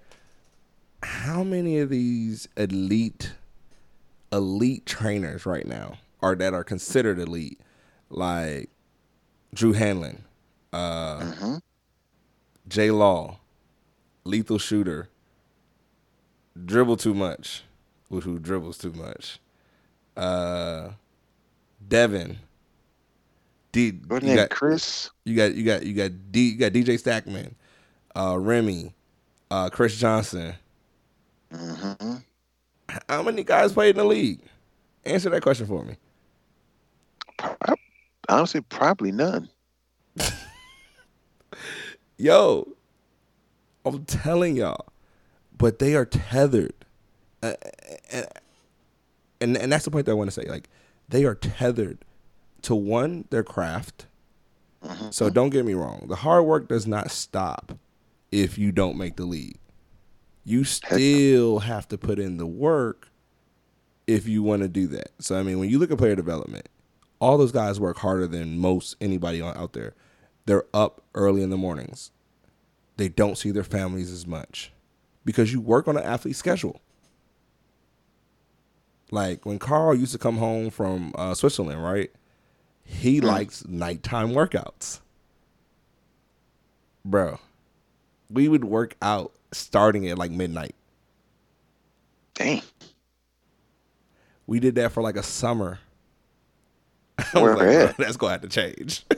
How 1.03 1.43
many 1.43 1.79
of 1.79 1.89
these 1.89 2.49
elite, 2.57 3.33
elite 4.33 4.85
trainers 4.85 5.47
right 5.47 5.67
now 5.67 5.99
are 6.21 6.35
that 6.35 6.53
are 6.53 6.65
considered 6.65 7.19
elite, 7.19 7.61
like 8.11 8.69
Drew 9.55 9.73
Hanlon, 9.73 10.25
uh, 10.73 11.21
hmm 11.33 11.57
J 12.69 12.91
Law, 12.91 13.39
lethal 14.25 14.59
shooter, 14.59 15.09
dribble 16.65 16.97
too 16.99 17.15
much, 17.15 17.63
who 18.11 18.21
who 18.21 18.39
dribbles 18.39 18.79
too 18.79 18.93
much, 18.93 19.39
uh, 20.17 20.91
Devin. 21.87 22.39
D, 23.73 23.91
What 24.09 24.23
you 24.23 24.29
name? 24.29 24.37
got- 24.37 24.51
Chris. 24.51 25.11
You 25.25 25.37
got 25.37 25.55
you 25.55 25.65
got 25.65 25.83
you 25.85 25.95
got 25.95 26.11
D 26.33 26.49
you 26.51 26.57
got 26.59 26.73
DJ 26.73 26.95
Stackman, 26.97 27.53
uh, 28.17 28.39
Remy, 28.39 28.95
uh, 29.51 29.69
Chris 29.69 29.97
Johnson. 29.99 30.55
hmm 31.53 32.17
How 33.09 33.23
many 33.23 33.45
guys 33.45 33.73
played 33.75 33.91
in 33.91 33.97
the 33.97 34.05
league? 34.05 34.41
Answer 35.05 35.29
that 35.31 35.43
question 35.43 35.67
for 35.67 35.85
me. 35.85 35.97
Honestly, 38.29 38.61
probably 38.63 39.13
none. 39.13 39.49
Yo, 42.19 42.67
I'm 43.85 44.05
telling 44.05 44.57
y'all, 44.57 44.87
but 45.57 45.79
they 45.79 45.95
are 45.95 46.05
tethered, 46.05 46.75
uh, 47.43 47.55
and 49.41 49.57
and 49.57 49.73
that's 49.73 49.85
the 49.85 49.91
point 49.91 50.07
that 50.07 50.13
I 50.13 50.17
want 50.17 50.29
to 50.31 50.41
say. 50.41 50.49
Like 50.49 50.69
they 51.09 51.25
are 51.25 51.35
tethered 51.37 51.99
to 52.63 52.75
one 52.75 53.25
their 53.31 53.45
craft. 53.45 54.07
Mhm. 54.85 55.15
So 55.15 55.31
don't 55.31 55.51
get 55.51 55.65
me 55.65 55.75
wrong. 55.75 56.07
The 56.09 56.17
hard 56.17 56.45
work 56.45 56.69
does 56.69 56.87
not 56.87 57.11
stop 57.11 57.79
if 58.31 58.59
you 58.59 58.73
don't 58.73 58.97
make 58.97 59.17
the 59.17 59.25
league. 59.25 59.59
You 60.45 60.65
still 60.65 61.61
have 61.61 61.89
to 61.89 61.99
put 61.99 62.19
in 62.19 62.37
the 62.37 62.47
work 62.47 63.09
if 64.07 64.27
you 64.27 64.43
want 64.43 64.63
to 64.63 64.69
do 64.69 64.87
that. 64.89 65.11
So 65.21 65.39
I 65.39 65.43
mean, 65.43 65.59
when 65.59 65.69
you 65.71 65.79
look 65.79 65.91
at 65.91 65.99
player 65.99 66.17
development, 66.17 66.69
all 67.21 67.39
those 67.39 67.53
guys 67.53 67.79
work 67.79 67.99
harder 67.99 68.27
than 68.27 68.59
most 68.59 68.97
anybody 69.01 69.41
on, 69.41 69.57
out 69.57 69.73
there. 69.73 69.95
They're 70.49 70.65
up 70.73 71.03
early 71.15 71.43
in 71.43 71.51
the 71.51 71.59
mornings. 71.59 72.11
They 72.97 73.11
don't 73.11 73.37
see 73.37 73.51
their 73.51 73.63
families 73.65 74.11
as 74.11 74.27
much 74.27 74.73
because 75.27 75.53
you 75.53 75.61
work 75.61 75.87
on 75.87 75.99
an 75.99 76.03
athlete 76.03 76.37
schedule. 76.37 76.81
Like 79.11 79.45
when 79.45 79.59
Carl 79.59 79.95
used 79.95 80.13
to 80.13 80.19
come 80.19 80.39
home 80.39 80.71
from 80.71 81.13
uh, 81.17 81.35
Switzerland, 81.35 81.85
right? 81.85 82.11
He 82.83 83.21
Mm. 83.21 83.25
likes 83.25 83.69
nighttime 83.69 84.31
workouts. 84.31 85.01
Bro, 87.05 87.41
we 88.31 88.49
would 88.49 88.65
work 88.65 88.97
out 89.03 89.33
starting 89.53 90.09
at 90.09 90.17
like 90.17 90.31
midnight. 90.31 90.75
Dang. 92.33 92.63
We 94.47 94.61
did 94.61 94.77
that 94.77 94.93
for 94.93 95.03
like 95.03 95.17
a 95.17 95.23
summer. 95.23 95.79
Where 97.33 97.55
like, 97.55 97.67
at? 97.91 97.97
that's 97.99 98.17
gonna 98.17 98.33
have 98.33 98.41
to 98.41 98.49
change. 98.49 99.05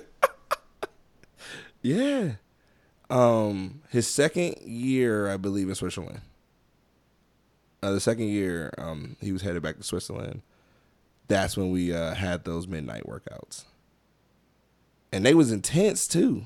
yeah. 1.82 2.32
Um, 3.10 3.82
his 3.90 4.06
second 4.06 4.56
year, 4.64 5.28
I 5.28 5.36
believe, 5.36 5.68
in 5.68 5.74
Switzerland. 5.74 6.20
Uh, 7.82 7.92
the 7.92 8.00
second 8.00 8.28
year, 8.28 8.72
um, 8.78 9.16
he 9.20 9.32
was 9.32 9.42
headed 9.42 9.62
back 9.62 9.76
to 9.78 9.82
Switzerland. 9.82 10.42
That's 11.28 11.56
when 11.56 11.70
we 11.70 11.92
uh, 11.94 12.14
had 12.14 12.44
those 12.44 12.66
midnight 12.66 13.04
workouts. 13.06 13.64
and 15.12 15.24
they 15.24 15.34
was 15.34 15.52
intense 15.52 16.06
too. 16.06 16.44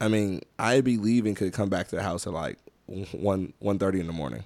I 0.00 0.08
mean, 0.08 0.40
I'd 0.58 0.84
be 0.84 0.96
leaving, 0.96 1.34
could 1.34 1.52
come 1.52 1.68
back 1.68 1.88
to 1.88 1.96
the 1.96 2.02
house 2.02 2.26
at 2.26 2.32
like 2.32 2.58
one 3.12 3.52
one 3.58 3.78
thirty 3.78 4.00
in 4.00 4.06
the 4.06 4.12
morning, 4.12 4.44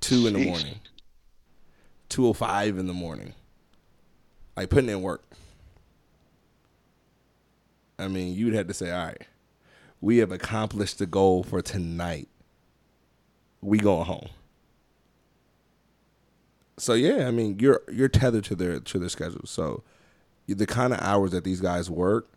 two 0.00 0.26
in 0.26 0.34
the 0.34 0.44
morning, 0.44 0.76
two 2.08 2.26
o 2.26 2.32
five 2.32 2.78
in 2.78 2.86
the 2.86 2.92
morning, 2.92 3.34
like 4.56 4.70
putting 4.70 4.90
in 4.90 5.02
work. 5.02 5.24
I 8.02 8.08
mean, 8.08 8.34
you'd 8.34 8.54
have 8.54 8.66
to 8.68 8.74
say, 8.74 8.90
all 8.90 9.06
right, 9.06 9.22
we 10.00 10.18
have 10.18 10.32
accomplished 10.32 10.98
the 10.98 11.06
goal 11.06 11.42
for 11.42 11.62
tonight. 11.62 12.28
We 13.60 13.78
going 13.78 14.06
home. 14.06 14.28
So 16.78 16.94
yeah, 16.94 17.28
I 17.28 17.30
mean, 17.30 17.58
you're 17.60 17.82
you're 17.92 18.08
tethered 18.08 18.44
to 18.44 18.56
their 18.56 18.80
to 18.80 18.98
their 18.98 19.08
schedule. 19.08 19.46
So 19.46 19.84
the 20.48 20.66
kind 20.66 20.92
of 20.92 21.00
hours 21.00 21.30
that 21.30 21.44
these 21.44 21.60
guys 21.60 21.88
work 21.88 22.28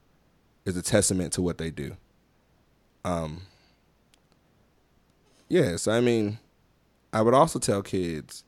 is 0.65 0.78
a 0.78 0.82
testament 0.82 1.34
to 1.34 1.41
what 1.41 1.58
they 1.58 1.71
do. 1.71 1.97
Um. 3.04 3.41
Yes, 5.47 5.88
I 5.88 5.99
mean, 5.99 6.39
I 7.13 7.21
would 7.21 7.34
also 7.34 7.60
tell 7.60 7.82
kids 7.82 8.43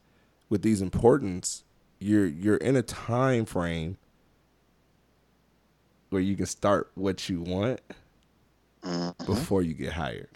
with 0.50 0.62
these 0.62 0.82
importance, 0.82 1.64
you're 2.00 2.26
you're 2.28 2.58
in 2.58 2.76
a 2.76 2.82
time 2.82 3.46
frame 3.46 3.98
where 6.10 6.22
you 6.22 6.36
can 6.36 6.46
start 6.46 6.92
what 6.96 7.28
you 7.30 7.42
want 7.42 7.82
Mhm. 8.84 9.26
before 9.26 9.62
you 9.62 9.74
get 9.74 9.94
hired. 9.94 10.30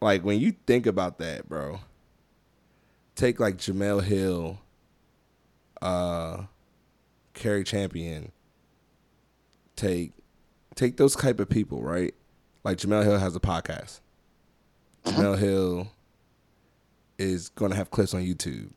Like 0.00 0.24
when 0.24 0.40
you 0.40 0.52
think 0.66 0.86
about 0.86 1.18
that, 1.18 1.48
bro. 1.48 1.80
Take 3.14 3.38
like 3.38 3.56
Jemele 3.58 4.02
Hill, 4.02 4.58
uh, 5.80 6.44
Cari 7.34 7.62
Champion. 7.64 8.32
Take, 9.76 10.12
take 10.74 10.96
those 10.96 11.14
type 11.14 11.40
of 11.40 11.48
people, 11.48 11.82
right? 11.82 12.14
Like 12.64 12.78
Jemele 12.78 13.04
Hill 13.04 13.18
has 13.18 13.36
a 13.36 13.40
podcast. 13.40 14.00
Jemele 15.04 15.38
Hill 15.38 15.88
is 17.18 17.48
gonna 17.50 17.74
have 17.76 17.90
clips 17.90 18.14
on 18.14 18.22
YouTube. 18.22 18.70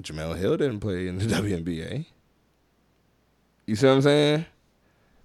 Jemele 0.00 0.36
Hill 0.38 0.56
didn't 0.56 0.80
play 0.80 1.06
in 1.06 1.18
the 1.18 1.24
WNBA. 1.34 2.06
You 3.66 3.76
see 3.76 3.86
what 3.86 3.94
I'm 3.94 4.02
saying? 4.02 4.46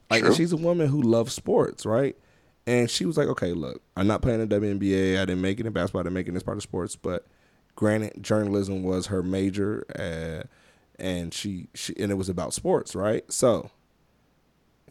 Like 0.09 0.23
True. 0.23 0.33
she's 0.33 0.53
a 0.53 0.57
woman 0.57 0.87
who 0.87 1.01
loves 1.01 1.33
sports, 1.33 1.85
right? 1.85 2.15
And 2.65 2.89
she 2.89 3.05
was 3.05 3.17
like, 3.17 3.27
okay, 3.29 3.53
look, 3.53 3.81
I'm 3.95 4.07
not 4.07 4.21
playing 4.21 4.41
in 4.41 4.49
the 4.49 4.59
WNBA. 4.59 5.17
I 5.17 5.25
didn't 5.25 5.41
make 5.41 5.59
it 5.59 5.65
in 5.65 5.73
basketball. 5.73 6.01
I 6.01 6.03
didn't 6.03 6.15
make 6.15 6.25
it 6.27 6.29
in 6.29 6.33
this 6.33 6.43
part 6.43 6.57
of 6.57 6.63
sports. 6.63 6.95
But 6.95 7.25
granted, 7.75 8.21
journalism 8.21 8.83
was 8.83 9.07
her 9.07 9.23
major, 9.23 9.85
uh, 9.97 10.47
and 11.01 11.33
she, 11.33 11.67
she 11.73 11.93
and 11.97 12.11
it 12.11 12.15
was 12.15 12.27
about 12.27 12.53
sports, 12.53 12.93
right? 12.93 13.23
So, 13.31 13.71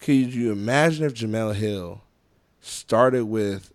could 0.00 0.35
you 0.35 0.52
imagine 0.52 1.04
if 1.04 1.14
Jemele 1.14 1.54
Hill 1.54 2.02
started 2.61 3.26
with 3.26 3.72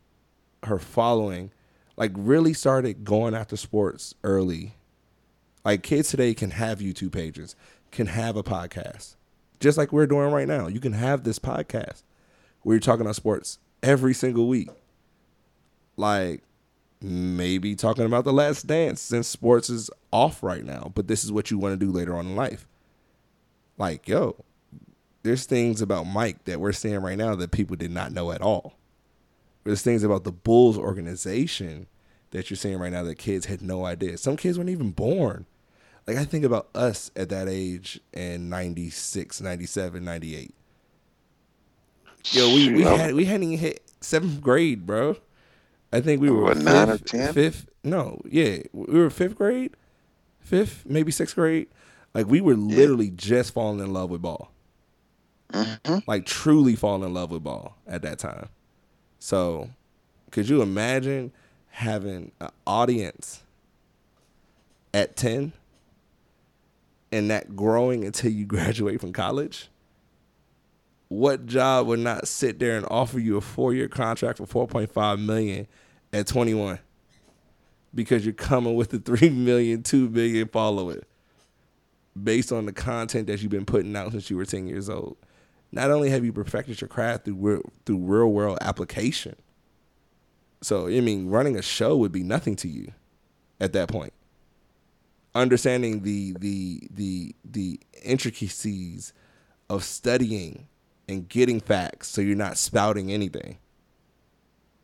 her 0.63 0.79
following, 0.79 1.51
like 1.95 2.11
really 2.15 2.53
started 2.53 3.03
going 3.03 3.35
after 3.35 3.55
sports 3.55 4.15
early? 4.23 4.73
Like 5.63 5.83
kids 5.83 6.09
today 6.09 6.33
can 6.33 6.51
have 6.51 6.79
YouTube 6.79 7.11
pages, 7.11 7.55
can 7.91 8.07
have 8.07 8.35
a 8.35 8.43
podcast, 8.43 9.15
just 9.61 9.77
like 9.77 9.93
we're 9.93 10.07
doing 10.07 10.31
right 10.31 10.47
now. 10.47 10.67
You 10.67 10.81
can 10.81 10.93
have 10.93 11.23
this 11.23 11.39
podcast 11.39 12.03
where 12.63 12.75
you're 12.75 12.81
talking 12.81 13.01
about 13.01 13.15
sports 13.15 13.59
every 13.81 14.13
single 14.13 14.47
week. 14.47 14.69
Like 15.95 16.43
maybe 16.99 17.75
talking 17.75 18.05
about 18.05 18.25
the 18.25 18.33
last 18.33 18.67
dance 18.67 19.01
since 19.01 19.27
sports 19.27 19.69
is 19.69 19.89
off 20.11 20.43
right 20.43 20.65
now, 20.65 20.91
but 20.93 21.07
this 21.07 21.23
is 21.23 21.31
what 21.31 21.49
you 21.49 21.57
want 21.57 21.79
to 21.79 21.85
do 21.85 21.91
later 21.91 22.15
on 22.15 22.27
in 22.27 22.35
life. 22.35 22.67
Like, 23.77 24.07
yo, 24.07 24.43
there's 25.23 25.45
things 25.45 25.81
about 25.81 26.03
Mike 26.03 26.43
that 26.45 26.59
we're 26.59 26.71
seeing 26.71 26.99
right 26.99 27.17
now 27.17 27.35
that 27.35 27.51
people 27.51 27.75
did 27.75 27.91
not 27.91 28.11
know 28.11 28.31
at 28.31 28.41
all. 28.41 28.73
There's 29.63 29.81
things 29.81 30.03
about 30.03 30.23
the 30.23 30.31
Bulls 30.31 30.77
organization 30.77 31.87
that 32.31 32.49
you're 32.49 32.57
seeing 32.57 32.79
right 32.79 32.91
now 32.91 33.03
that 33.03 33.15
kids 33.15 33.45
had 33.45 33.61
no 33.61 33.85
idea. 33.85 34.17
Some 34.17 34.37
kids 34.37 34.57
weren't 34.57 34.69
even 34.71 34.91
born. 34.91 35.45
Like 36.11 36.19
I 36.19 36.25
think 36.25 36.43
about 36.43 36.67
us 36.75 37.09
at 37.15 37.29
that 37.29 37.47
age 37.47 38.01
in 38.11 38.49
96, 38.49 39.39
97, 39.39 40.03
98. 40.03 40.53
Yo, 42.31 42.53
we, 42.53 42.73
we 42.73 42.81
had 42.81 43.13
we 43.15 43.23
hadn't 43.23 43.43
even 43.43 43.57
hit 43.57 43.81
seventh 44.01 44.41
grade, 44.41 44.85
bro. 44.85 45.15
I 45.93 46.01
think 46.01 46.19
we 46.21 46.29
were 46.29 46.43
What, 46.43 46.57
nine 46.57 46.89
or 46.89 46.97
fifth- 46.97 47.05
10? 47.11 47.33
Fifth? 47.33 47.65
No, 47.85 48.19
yeah, 48.29 48.57
we 48.73 48.99
were 48.99 49.09
fifth 49.09 49.35
grade, 49.35 49.73
fifth, 50.41 50.83
maybe 50.85 51.13
sixth 51.13 51.33
grade. 51.35 51.67
Like 52.13 52.27
we 52.27 52.41
were 52.41 52.55
literally 52.55 53.09
just 53.11 53.53
falling 53.53 53.79
in 53.79 53.93
love 53.93 54.09
with 54.09 54.21
ball, 54.21 54.51
Mhm. 55.53 56.03
like 56.07 56.25
truly 56.25 56.75
falling 56.75 57.03
in 57.07 57.13
love 57.13 57.31
with 57.31 57.43
ball 57.45 57.77
at 57.87 58.01
that 58.01 58.19
time. 58.19 58.49
So, 59.19 59.69
could 60.29 60.49
you 60.49 60.61
imagine 60.61 61.31
having 61.69 62.33
an 62.41 62.49
audience 62.67 63.43
at 64.93 65.15
ten, 65.15 65.53
and 67.11 67.29
that 67.29 67.55
growing 67.55 68.03
until 68.03 68.31
you 68.31 68.45
graduate 68.47 69.01
from 69.01 69.13
college? 69.13 69.69
what 71.11 71.45
job 71.45 71.87
would 71.87 71.99
not 71.99 72.25
sit 72.25 72.57
there 72.57 72.77
and 72.77 72.85
offer 72.89 73.19
you 73.19 73.35
a 73.35 73.41
four 73.41 73.73
year 73.73 73.89
contract 73.89 74.37
for 74.37 74.45
four 74.45 74.65
point 74.65 74.89
five 74.89 75.19
million 75.19 75.67
at 76.13 76.25
twenty 76.25 76.53
one? 76.53 76.79
Because 77.93 78.25
you're 78.25 78.33
coming 78.33 78.75
with 78.75 78.91
the 78.91 78.99
three 79.17 79.29
million, 79.29 79.83
two 79.83 80.07
million 80.09 80.47
follower 80.47 81.01
based 82.21 82.53
on 82.53 82.65
the 82.65 82.71
content 82.71 83.27
that 83.27 83.41
you've 83.41 83.51
been 83.51 83.65
putting 83.65 83.93
out 83.93 84.13
since 84.13 84.29
you 84.29 84.37
were 84.37 84.45
ten 84.45 84.67
years 84.67 84.89
old. 84.89 85.17
Not 85.73 85.91
only 85.91 86.09
have 86.09 86.23
you 86.23 86.31
perfected 86.31 86.79
your 86.79 86.87
craft 86.87 87.25
through 87.25 87.35
real, 87.35 87.61
through 87.85 87.97
real 87.97 88.31
world 88.31 88.57
application, 88.61 89.35
so 90.61 90.87
I 90.87 91.01
mean, 91.01 91.29
running 91.29 91.57
a 91.57 91.61
show 91.61 91.97
would 91.97 92.13
be 92.13 92.23
nothing 92.23 92.55
to 92.57 92.69
you 92.69 92.93
at 93.59 93.73
that 93.73 93.89
point. 93.89 94.13
Understanding 95.33 96.01
the 96.03 96.35
the 96.39 96.87
the 96.93 97.35
the 97.45 97.79
intricacies 98.03 99.13
of 99.69 99.83
studying 99.83 100.67
and 101.07 101.29
getting 101.29 101.59
facts 101.59 102.09
so 102.09 102.21
you're 102.21 102.35
not 102.35 102.57
spouting 102.57 103.11
anything. 103.11 103.57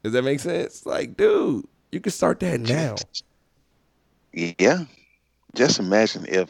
Does 0.04 0.14
that 0.14 0.24
make 0.24 0.40
sense? 0.40 0.86
Like, 0.86 1.18
dude, 1.18 1.68
you 1.92 2.00
can 2.00 2.12
start 2.12 2.40
that 2.40 2.62
now. 2.62 2.96
Yeah. 4.32 4.86
Just 5.54 5.80
imagine 5.80 6.26
if 6.28 6.50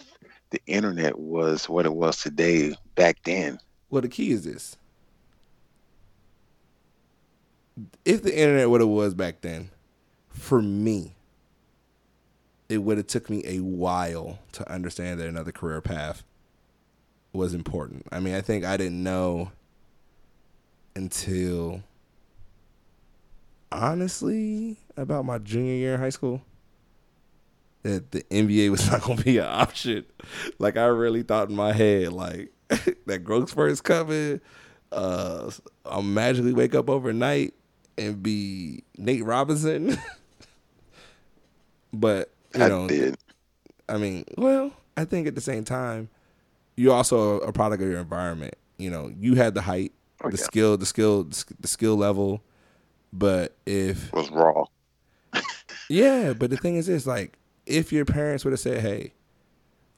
the 0.52 0.60
internet 0.68 1.18
was 1.18 1.68
what 1.68 1.86
it 1.86 1.94
was 1.94 2.22
today 2.22 2.76
back 2.96 3.18
then. 3.24 3.58
Well, 3.90 4.02
the 4.02 4.10
key 4.10 4.32
is 4.32 4.44
this. 4.44 4.78
If 8.06 8.24
the 8.24 8.38
internet 8.38 8.70
what 8.70 8.82
it 8.82 8.86
was 8.86 9.14
back 9.14 9.42
then, 9.42 9.70
for 10.30 10.62
me, 10.62 11.17
it 12.70 12.80
would 12.80 12.98
have 12.98 13.08
took 13.08 13.30
me 13.30 13.44
a 13.46 13.60
while 13.60 14.40
to 14.54 14.70
understand 14.72 15.20
that 15.20 15.28
another 15.28 15.52
career 15.52 15.82
path 15.82 16.24
was 17.34 17.54
important. 17.54 18.06
I 18.12 18.20
mean, 18.20 18.36
I 18.36 18.42
think 18.42 18.66
I 18.66 18.78
didn't 18.78 19.02
know 19.02 19.52
until 20.96 21.84
honestly 23.72 24.78
about 24.96 25.26
my 25.26 25.38
junior 25.38 25.74
year 25.74 25.94
in 25.94 26.00
high 26.00 26.10
school 26.10 26.42
that 27.84 28.12
the 28.12 28.24
NBA 28.24 28.72
was 28.72 28.90
not 28.92 29.02
going 29.02 29.18
to 29.18 29.24
be 29.24 29.38
an 29.38 29.46
option. 29.46 30.06
Like 30.60 30.78
I 30.78 30.86
really 30.86 31.24
thought 31.24 31.50
in 31.50 31.56
my 31.56 31.74
head, 31.74 32.14
like 32.14 32.52
that 33.06 33.24
growth 33.24 33.50
spurt's 33.50 33.82
coming. 33.82 34.42
Uh, 34.92 35.52
I'll 35.86 36.02
magically 36.02 36.54
wake 36.54 36.76
up 36.76 36.90
overnight 36.90 37.54
and 37.98 38.22
be 38.22 38.84
Nate 38.98 39.24
Robinson. 39.24 39.98
but 41.94 42.32
you 42.56 42.64
I 42.64 42.70
know, 42.70 42.88
did. 42.88 43.16
I 43.90 43.98
mean, 43.98 44.26
well, 44.38 44.72
I 44.96 45.06
think 45.06 45.28
at 45.28 45.36
the 45.36 45.42
same 45.42 45.64
time, 45.64 46.10
you're 46.76 46.94
also 46.94 47.40
a 47.40 47.52
product 47.52 47.82
of 47.84 47.90
your 47.90 48.00
environment. 48.00 48.56
You 48.78 48.90
know, 48.92 49.12
you 49.20 49.36
had 49.36 49.54
the 49.54 49.62
height, 49.62 49.94
Oh, 50.24 50.30
the 50.30 50.38
yeah. 50.38 50.44
skill, 50.44 50.78
the 50.78 50.86
skill, 50.86 51.24
the 51.26 51.68
skill 51.68 51.96
level. 51.96 52.42
But 53.14 53.56
if 53.66 54.12
was 54.14 54.30
raw. 54.32 54.66
yeah, 55.90 56.34
but 56.34 56.50
the 56.50 56.58
thing 56.58 56.76
is, 56.76 56.88
this 56.88 57.06
like 57.08 57.38
if 57.66 57.92
your 57.92 58.06
parents 58.06 58.44
would 58.44 58.52
have 58.52 58.60
said, 58.60 58.82
"Hey, 58.82 59.14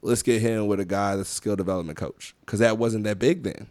let's 0.02 0.22
get 0.24 0.42
him 0.42 0.68
with 0.68 0.80
a 0.80 0.86
guy 0.86 1.16
that's 1.16 1.32
a 1.32 1.36
skill 1.36 1.56
development 1.56 1.98
coach," 1.98 2.36
because 2.42 2.60
that 2.60 2.78
wasn't 2.78 3.04
that 3.06 3.20
big 3.20 3.44
then. 3.44 3.68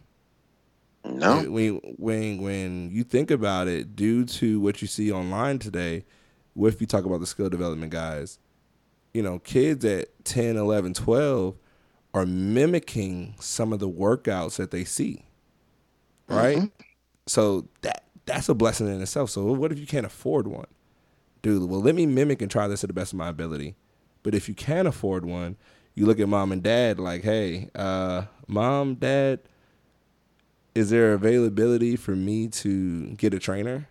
No. 1.05 1.41
When 1.43 1.75
when 1.97 2.41
when 2.41 2.89
you 2.91 3.03
think 3.03 3.31
about 3.31 3.67
it, 3.67 3.95
due 3.95 4.25
to 4.25 4.59
what 4.59 4.81
you 4.81 4.87
see 4.87 5.11
online 5.11 5.59
today, 5.59 6.03
if 6.57 6.81
you 6.81 6.87
talk 6.87 7.05
about 7.05 7.19
the 7.21 7.25
skill 7.25 7.49
development 7.49 7.91
guys, 7.91 8.37
you 9.13 9.21
know, 9.21 9.39
kids 9.39 9.83
at 9.85 10.07
10, 10.25 10.57
11, 10.57 10.93
12 10.93 11.55
are 12.13 12.25
mimicking 12.25 13.35
some 13.39 13.71
of 13.73 13.79
the 13.79 13.89
workouts 13.89 14.57
that 14.57 14.71
they 14.71 14.83
see. 14.83 15.25
Right? 16.27 16.57
Mhm. 16.57 16.71
So 17.27 17.67
that 17.81 18.03
that's 18.25 18.49
a 18.49 18.53
blessing 18.53 18.87
in 18.87 19.01
itself. 19.01 19.31
So 19.31 19.43
what 19.51 19.71
if 19.71 19.79
you 19.79 19.87
can't 19.87 20.05
afford 20.05 20.47
one? 20.47 20.67
Dude, 21.41 21.69
well 21.69 21.81
let 21.81 21.95
me 21.95 22.05
mimic 22.05 22.41
and 22.41 22.51
try 22.51 22.67
this 22.67 22.81
to 22.81 22.87
the 22.87 22.93
best 22.93 23.13
of 23.13 23.17
my 23.17 23.29
ability. 23.29 23.75
But 24.23 24.35
if 24.35 24.47
you 24.47 24.53
can 24.55 24.85
afford 24.85 25.25
one, 25.25 25.55
you 25.95 26.05
look 26.05 26.19
at 26.19 26.29
mom 26.29 26.51
and 26.51 26.61
dad 26.61 26.99
like, 26.99 27.23
hey, 27.23 27.69
uh, 27.73 28.23
mom, 28.47 28.95
dad, 28.95 29.39
is 30.75 30.89
there 30.89 31.13
availability 31.13 31.95
for 31.95 32.15
me 32.15 32.47
to 32.47 33.07
get 33.15 33.33
a 33.33 33.39
trainer? 33.39 33.87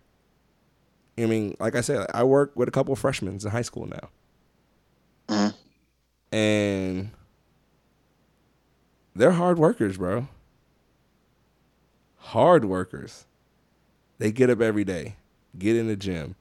I 1.18 1.26
mean, 1.26 1.56
like 1.58 1.74
I 1.74 1.80
said, 1.80 2.06
I 2.14 2.22
work 2.24 2.52
with 2.54 2.68
a 2.68 2.70
couple 2.70 2.92
of 2.92 2.98
freshmen 2.98 3.38
in 3.42 3.50
high 3.50 3.62
school 3.62 3.86
now. 3.86 4.10
Mhm. 5.28 5.54
And 6.32 7.10
they're 9.14 9.32
hard 9.32 9.58
workers, 9.58 9.96
bro. 9.96 10.28
Hard 12.18 12.64
workers. 12.64 13.26
They 14.18 14.32
get 14.32 14.50
up 14.50 14.60
every 14.60 14.84
day, 14.84 15.16
get 15.58 15.76
in 15.76 15.86
the 15.86 15.96
gym. 15.96 16.34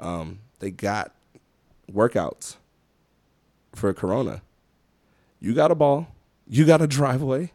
Um, 0.00 0.40
they 0.60 0.70
got 0.70 1.12
workouts 1.90 2.56
for 3.74 3.92
Corona. 3.94 4.42
You 5.40 5.54
got 5.54 5.70
a 5.70 5.74
ball, 5.74 6.08
you 6.48 6.64
got 6.66 6.82
a 6.82 6.86
driveway, 6.86 7.52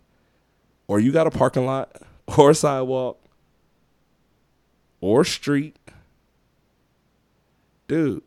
or 0.88 1.00
you 1.00 1.12
got 1.12 1.28
a 1.28 1.32
parking 1.32 1.66
lot, 1.66 1.96
or 2.38 2.52
a 2.52 2.56
sidewalk, 2.56 3.20
or 5.00 5.24
street. 5.26 5.78
Dude, 7.88 8.24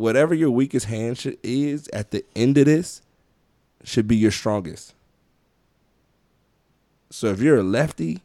whatever 0.00 0.34
your 0.34 0.50
weakest 0.50 0.86
hand 0.86 1.36
is 1.42 1.88
at 1.92 2.10
the 2.10 2.24
end 2.34 2.56
of 2.58 2.64
this 2.64 3.02
should 3.84 4.08
be 4.08 4.16
your 4.16 4.30
strongest. 4.30 4.94
So 7.10 7.26
if 7.28 7.40
you're 7.40 7.58
a 7.58 7.62
lefty, 7.62 8.22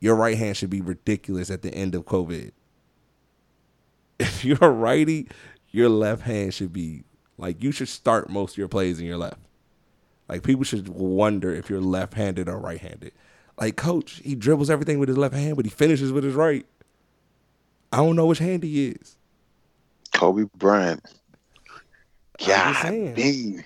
your 0.00 0.14
right 0.14 0.38
hand 0.38 0.56
should 0.56 0.70
be 0.70 0.80
ridiculous 0.80 1.50
at 1.50 1.62
the 1.62 1.72
end 1.72 1.94
of 1.94 2.04
COVID. 2.04 2.52
If 4.20 4.44
you're 4.44 4.58
a 4.60 4.68
righty, 4.68 5.28
your 5.70 5.88
left 5.88 6.22
hand 6.22 6.52
should 6.52 6.72
be 6.72 7.04
like 7.36 7.62
you 7.62 7.70
should 7.70 7.88
start 7.88 8.28
most 8.28 8.54
of 8.54 8.58
your 8.58 8.66
plays 8.66 8.98
in 8.98 9.06
your 9.06 9.16
left. 9.16 9.38
Like 10.28 10.42
people 10.42 10.64
should 10.64 10.88
wonder 10.88 11.54
if 11.54 11.70
you're 11.70 11.80
left-handed 11.80 12.48
or 12.48 12.58
right-handed. 12.58 13.12
Like 13.60 13.76
coach, 13.76 14.20
he 14.24 14.34
dribbles 14.34 14.70
everything 14.70 14.98
with 14.98 15.08
his 15.08 15.18
left 15.18 15.34
hand, 15.34 15.54
but 15.54 15.66
he 15.66 15.70
finishes 15.70 16.10
with 16.10 16.24
his 16.24 16.34
right. 16.34 16.66
I 17.92 17.98
don't 17.98 18.16
know 18.16 18.26
which 18.26 18.40
hand 18.40 18.64
he 18.64 18.88
is. 18.88 19.17
Kobe 20.18 20.44
Bryant. 20.56 21.00
God, 22.44 22.74
saying. 22.82 23.14
dang. 23.14 23.64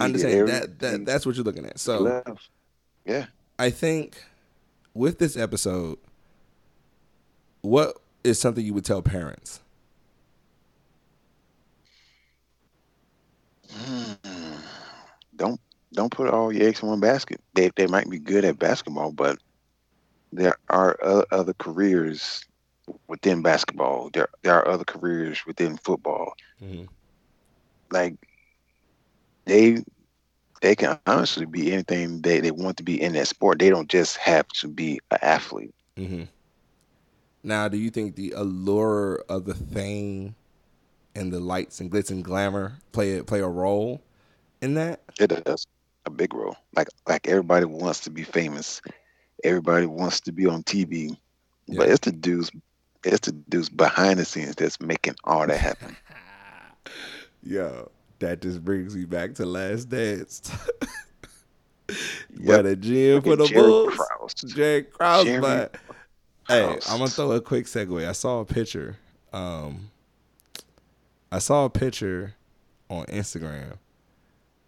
I 0.00 0.04
understand 0.06 0.48
that, 0.48 0.78
that 0.78 1.06
that's 1.06 1.26
what 1.26 1.36
you're 1.36 1.44
looking 1.44 1.66
at. 1.66 1.78
So 1.78 1.98
left. 1.98 2.48
Yeah. 3.04 3.26
I 3.58 3.68
think 3.68 4.16
with 4.94 5.18
this 5.18 5.36
episode, 5.36 5.98
what 7.60 7.98
is 8.24 8.38
something 8.38 8.64
you 8.64 8.72
would 8.72 8.86
tell 8.86 9.02
parents? 9.02 9.60
Mm. 13.70 14.16
Don't 15.36 15.60
don't 15.92 16.12
put 16.12 16.28
all 16.28 16.52
your 16.52 16.68
eggs 16.68 16.80
in 16.80 16.88
one 16.88 17.00
basket. 17.00 17.40
They 17.54 17.70
they 17.74 17.88
might 17.88 18.08
be 18.08 18.20
good 18.20 18.44
at 18.44 18.58
basketball, 18.58 19.10
but 19.10 19.38
there 20.32 20.56
are 20.70 20.96
other 21.32 21.54
careers 21.54 22.44
within 23.08 23.42
basketball. 23.42 24.10
There 24.12 24.28
there 24.42 24.54
are 24.54 24.68
other 24.68 24.84
careers 24.84 25.44
within 25.46 25.76
football. 25.78 26.34
Mhm. 26.62 26.88
Like 27.90 28.16
they 29.46 29.82
they 30.62 30.74
can 30.76 30.96
honestly 30.96 31.30
be 31.46 31.72
anything 31.72 32.22
they, 32.22 32.40
they 32.40 32.50
want 32.50 32.64
to 32.64 32.72
be 32.72 33.00
in 33.00 33.12
that 33.12 33.26
sport. 33.28 33.58
They 33.58 33.70
don't 33.70 33.88
just 33.88 34.16
have 34.16 34.46
to 34.60 34.68
be 34.68 35.00
an 35.10 35.18
athlete. 35.22 35.74
hmm 35.96 36.22
Now, 37.42 37.68
do 37.68 37.76
you 37.76 37.90
think 37.90 38.16
the 38.16 38.32
allure 38.32 39.24
of 39.28 39.44
the 39.44 39.54
fame 39.54 40.34
and 41.14 41.32
the 41.32 41.40
lights 41.40 41.80
and 41.80 41.90
glitz 41.90 42.10
and 42.10 42.24
glamour 42.24 42.78
play 42.92 43.20
play 43.22 43.40
a 43.40 43.48
role 43.48 44.00
in 44.60 44.74
that? 44.74 45.00
It 45.20 45.28
does 45.44 45.66
a 46.06 46.10
big 46.10 46.34
role. 46.34 46.56
Like 46.74 46.88
like 47.08 47.26
everybody 47.28 47.66
wants 47.66 48.00
to 48.00 48.10
be 48.10 48.22
famous. 48.22 48.80
Everybody 49.44 49.86
wants 49.86 50.20
to 50.22 50.32
be 50.32 50.46
on 50.46 50.62
TV. 50.62 51.16
But 51.68 51.88
it's 51.88 52.04
the 52.04 52.12
dudes 52.12 52.50
it's 53.04 53.26
the 53.26 53.32
dudes 53.32 53.68
behind 53.68 54.18
the 54.18 54.24
scenes 54.24 54.54
that's 54.56 54.80
making 54.80 55.14
all 55.24 55.46
that 55.46 55.58
happen. 55.58 55.96
Yo, 57.42 57.90
that 58.18 58.40
just 58.40 58.64
brings 58.64 58.96
me 58.96 59.04
back 59.04 59.34
to 59.34 59.46
Last 59.46 59.88
Dance. 59.88 60.42
Yep. 61.88 62.46
But 62.46 62.66
a 62.66 62.76
GM 62.76 63.22
for 63.22 63.36
the 63.36 63.44
at 63.44 63.50
Jerry 63.50 63.62
Bulls, 63.62 63.94
Krause. 63.94 64.34
Jared 64.54 64.92
Krause. 64.92 65.24
Jerry 65.24 65.40
But 65.40 65.76
hey, 66.48 66.78
I'm 66.88 66.98
gonna 66.98 67.08
throw 67.08 67.32
a 67.32 67.40
quick 67.40 67.66
segue. 67.66 68.08
I 68.08 68.12
saw 68.12 68.40
a 68.40 68.44
picture. 68.44 68.96
Um, 69.32 69.90
I 71.30 71.38
saw 71.38 71.66
a 71.66 71.70
picture 71.70 72.34
on 72.88 73.04
Instagram. 73.06 73.74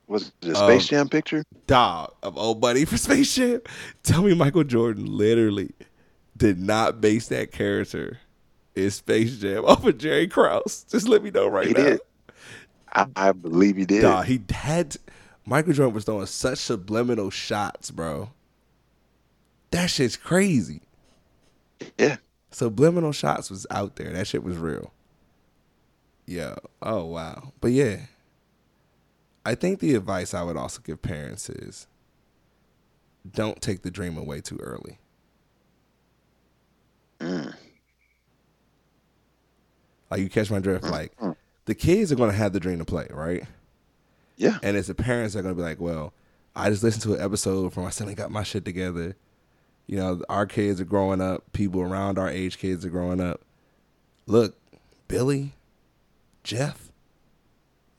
Was 0.08 0.32
it 0.42 0.50
a 0.50 0.54
Space 0.54 0.88
Jam 0.88 1.08
picture? 1.08 1.44
Dog 1.66 2.14
of 2.22 2.36
old 2.36 2.60
buddy 2.60 2.84
for 2.84 2.96
Space 2.98 3.34
Jam. 3.34 3.60
Tell 4.02 4.22
me 4.22 4.34
Michael 4.34 4.64
Jordan 4.64 5.06
literally 5.06 5.72
did 6.36 6.58
not 6.58 7.00
base 7.00 7.28
that 7.28 7.50
character 7.50 8.20
in 8.76 8.90
Space 8.90 9.38
Jam 9.38 9.64
off 9.66 9.84
of 9.84 9.98
Jerry 9.98 10.28
Krause. 10.28 10.84
Just 10.88 11.08
let 11.08 11.22
me 11.22 11.30
know 11.30 11.48
right 11.48 11.66
He 11.68 11.72
now. 11.72 11.82
did. 11.82 12.00
I, 12.92 13.06
I 13.16 13.32
believe 13.32 13.76
he 13.76 13.84
did. 13.84 14.02
Dog, 14.02 14.26
he 14.26 14.40
had 14.50 14.96
Michael 15.44 15.72
Jordan 15.72 15.94
was 15.94 16.04
throwing 16.04 16.26
such 16.26 16.58
subliminal 16.58 17.30
shots, 17.30 17.90
bro. 17.90 18.30
That 19.70 19.90
shit's 19.90 20.16
crazy. 20.16 20.82
Yeah. 21.98 22.16
Subliminal 22.50 23.12
shots 23.12 23.50
was 23.50 23.66
out 23.70 23.96
there. 23.96 24.12
That 24.12 24.26
shit 24.26 24.42
was 24.42 24.56
real. 24.56 24.92
Yeah. 26.26 26.56
Oh 26.82 27.04
wow. 27.04 27.52
But 27.60 27.72
yeah. 27.72 28.02
I 29.44 29.54
think 29.54 29.78
the 29.80 29.94
advice 29.94 30.34
I 30.34 30.42
would 30.42 30.56
also 30.56 30.80
give 30.82 31.02
parents 31.02 31.48
is 31.48 31.86
don't 33.30 33.60
take 33.60 33.82
the 33.82 33.90
dream 33.90 34.16
away 34.16 34.40
too 34.40 34.58
early. 34.60 34.98
Mm. 37.20 37.54
Like 40.10 40.20
you 40.20 40.28
catch 40.28 40.50
my 40.50 40.58
drift. 40.60 40.84
Like 40.84 41.16
Mm. 41.18 41.36
the 41.66 41.74
kids 41.74 42.12
are 42.12 42.16
gonna 42.16 42.32
have 42.32 42.52
the 42.52 42.60
dream 42.60 42.78
to 42.78 42.84
play, 42.84 43.08
right? 43.10 43.44
Yeah. 44.36 44.58
And 44.62 44.76
it's 44.76 44.88
the 44.88 44.94
parents 44.94 45.34
that 45.34 45.40
are 45.40 45.42
gonna 45.42 45.54
be 45.54 45.62
like, 45.62 45.80
well, 45.80 46.12
I 46.54 46.70
just 46.70 46.82
listened 46.82 47.02
to 47.04 47.14
an 47.14 47.20
episode 47.20 47.72
from 47.72 47.84
I 47.84 47.90
son 47.90 48.08
and 48.08 48.16
got 48.16 48.30
my 48.30 48.42
shit 48.42 48.64
together. 48.64 49.16
You 49.86 49.96
know, 49.98 50.22
our 50.28 50.46
kids 50.46 50.80
are 50.80 50.84
growing 50.84 51.20
up. 51.20 51.44
People 51.52 51.80
around 51.80 52.18
our 52.18 52.28
age 52.28 52.58
kids 52.58 52.84
are 52.84 52.90
growing 52.90 53.20
up. 53.20 53.40
Look, 54.26 54.56
Billy, 55.08 55.52
Jeff, 56.42 56.90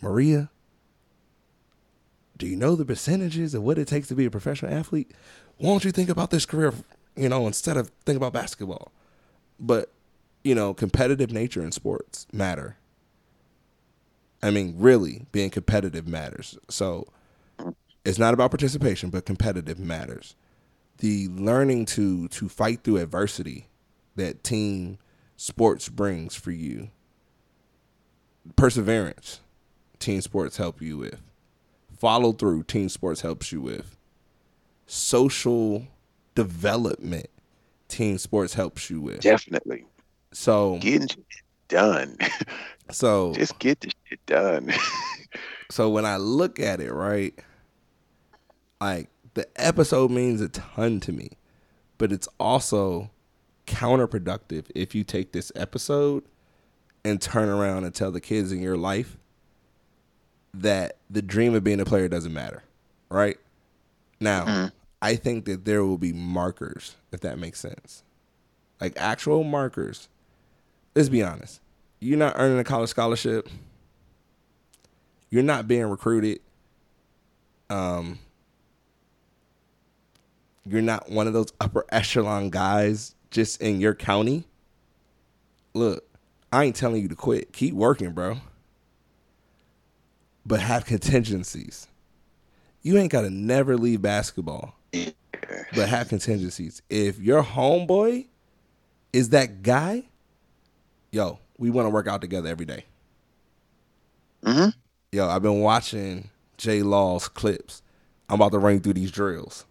Maria. 0.01 0.49
Do 2.37 2.45
you 2.45 2.55
know 2.55 2.75
the 2.75 2.85
percentages 2.85 3.53
of 3.53 3.63
what 3.63 3.77
it 3.79 3.87
takes 3.87 4.07
to 4.09 4.15
be 4.15 4.25
a 4.25 4.31
professional 4.31 4.73
athlete? 4.73 5.11
Why 5.57 5.69
don't 5.69 5.83
you 5.85 5.91
think 5.91 6.09
about 6.09 6.29
this 6.29 6.45
career, 6.45 6.73
you 7.15 7.29
know, 7.29 7.47
instead 7.47 7.77
of 7.77 7.89
think 8.05 8.17
about 8.17 8.33
basketball? 8.33 8.91
But, 9.59 9.91
you 10.47 10.55
know, 10.55 10.73
competitive 10.73 11.29
nature 11.29 11.62
in 11.62 11.73
sports 11.73 12.25
matter. 12.31 12.77
I 14.41 14.49
mean, 14.49 14.75
really, 14.77 15.25
being 15.33 15.49
competitive 15.49 16.07
matters. 16.07 16.57
So 16.69 17.07
it's 18.05 18.17
not 18.17 18.33
about 18.33 18.51
participation, 18.51 19.10
but 19.10 19.25
competitive 19.25 19.77
matters. 19.77 20.36
The 20.99 21.27
learning 21.27 21.86
to 21.88 22.29
to 22.29 22.47
fight 22.47 22.83
through 22.83 22.97
adversity 22.97 23.67
that 24.15 24.43
team 24.45 24.99
sports 25.36 25.89
brings 25.89 26.33
for 26.33 26.51
you. 26.51 26.91
Perseverance, 28.56 29.41
team 30.00 30.21
sports 30.21 30.56
help 30.56 30.81
you 30.81 30.98
with. 30.98 31.19
Follow 32.00 32.31
through, 32.31 32.63
team 32.63 32.87
sports 32.87 33.19
helps 33.19 33.52
you 33.52 33.60
with. 33.60 33.98
Social 34.85 35.87
development, 36.35 37.27
team 37.89 38.17
sports 38.17 38.54
helps 38.54 38.89
you 38.89 39.02
with. 39.02 39.19
Definitely. 39.19 39.85
So 40.38 40.77
Getting 40.77 41.08
shit 41.08 41.25
done. 41.67 42.15
so 42.92 43.33
Just 43.35 43.58
get 43.58 43.79
the 43.81 43.92
shit 44.08 44.23
done. 44.27 44.71
So 45.69 45.90
when 45.90 46.06
I 46.06 46.15
look 46.15 46.62
at 46.62 46.79
it, 46.79 46.94
right, 46.94 47.38
like 48.79 49.10
the 49.33 49.46
episode 49.58 50.10
means 50.12 50.40
a 50.40 50.48
ton 50.48 51.02
to 51.02 51.12
me, 51.12 51.31
but 51.98 52.13
it's 52.13 52.29
also 52.40 53.10
counterproductive 53.67 54.67
if 54.73 54.96
you 54.96 55.04
take 55.04 55.33
this 55.33 55.52
episode 55.58 56.23
and 57.04 57.21
turn 57.21 57.50
around 57.50 57.83
and 57.83 57.94
tell 57.94 58.12
the 58.12 58.21
kids 58.21 58.54
in 58.54 58.62
your 58.62 58.77
life 58.77 59.17
that 60.54 60.96
the 61.10 61.21
dream 61.21 61.54
of 61.54 61.65
being 61.65 61.81
a 61.81 61.85
player 61.85 62.08
doesn't 62.08 62.33
matter, 62.33 62.63
right? 63.10 63.38
Now, 64.21 64.46
Mhm. 64.46 64.71
I 65.02 65.15
think 65.17 65.44
that 65.46 65.65
there 65.65 65.83
will 65.83 65.98
be 65.98 66.13
markers, 66.13 66.96
if 67.12 67.19
that 67.19 67.38
makes 67.38 67.60
sense. 67.60 68.04
Like 68.79 68.94
actual 68.96 69.44
markers. 69.44 70.08
Let's 70.98 71.10
be 71.10 71.23
honest. 71.23 71.62
You're 72.00 72.17
not 72.17 72.33
earning 72.37 72.60
a 72.60 72.63
college 72.63 72.89
scholarship 72.89 73.48
you're 75.29 75.43
not 75.43 75.67
being 75.67 75.85
recruited. 75.85 76.39
Um, 77.69 78.19
you're 80.65 80.81
not 80.81 81.10
one 81.10 81.27
of 81.27 81.33
those 81.33 81.52
upper 81.60 81.85
echelon 81.89 82.50
guys 82.50 83.15
just 83.31 83.62
in 83.62 83.81
your 83.81 83.93
county. 83.93 84.45
Look, 85.73 86.06
I 86.52 86.63
ain't 86.63 86.75
telling 86.75 87.02
you 87.02 87.10
to 87.10 87.15
quit. 87.15 87.52
Keep 87.52 87.73
working, 87.73 88.12
bro. 88.12 88.37
But 90.45 90.62
have 90.62 90.85
contingencies. 90.85 91.87
you 92.81 92.98
ain't 92.98 93.12
gotta 93.12 93.29
never 93.29 93.75
leave 93.75 94.02
basketball, 94.02 94.75
but 95.75 95.89
have 95.89 96.08
contingencies. 96.08 96.81
If 96.89 97.19
your 97.19 97.43
homeboy 97.43 98.27
is 99.12 99.29
that 99.29 99.62
guy, 99.62 100.06
yo, 101.17 101.39
we 101.57 101.71
want 101.71 101.87
to 101.87 101.89
work 101.89 102.07
out 102.07 102.21
together 102.21 102.47
every 102.47 102.65
day. 102.67 102.85
hmm 104.45 104.69
Yo, 105.11 105.27
I've 105.27 105.41
been 105.41 105.61
watching 105.61 106.29
J 106.57 106.83
Law's 106.83 107.27
clips. 107.27 107.81
I'm 108.29 108.35
about 108.35 108.51
to 108.51 108.59
run 108.59 108.81
through 108.81 108.93
these 108.93 109.11
drills. 109.11 109.65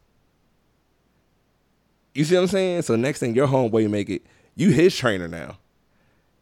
You 2.14 2.24
see 2.24 2.34
what 2.34 2.42
I'm 2.42 2.46
saying? 2.48 2.82
So 2.82 2.96
next 2.96 3.20
thing 3.20 3.34
your 3.34 3.46
homeboy 3.46 3.88
make 3.90 4.08
it, 4.08 4.22
you 4.54 4.70
his 4.70 4.96
trainer 4.96 5.28
now. 5.28 5.58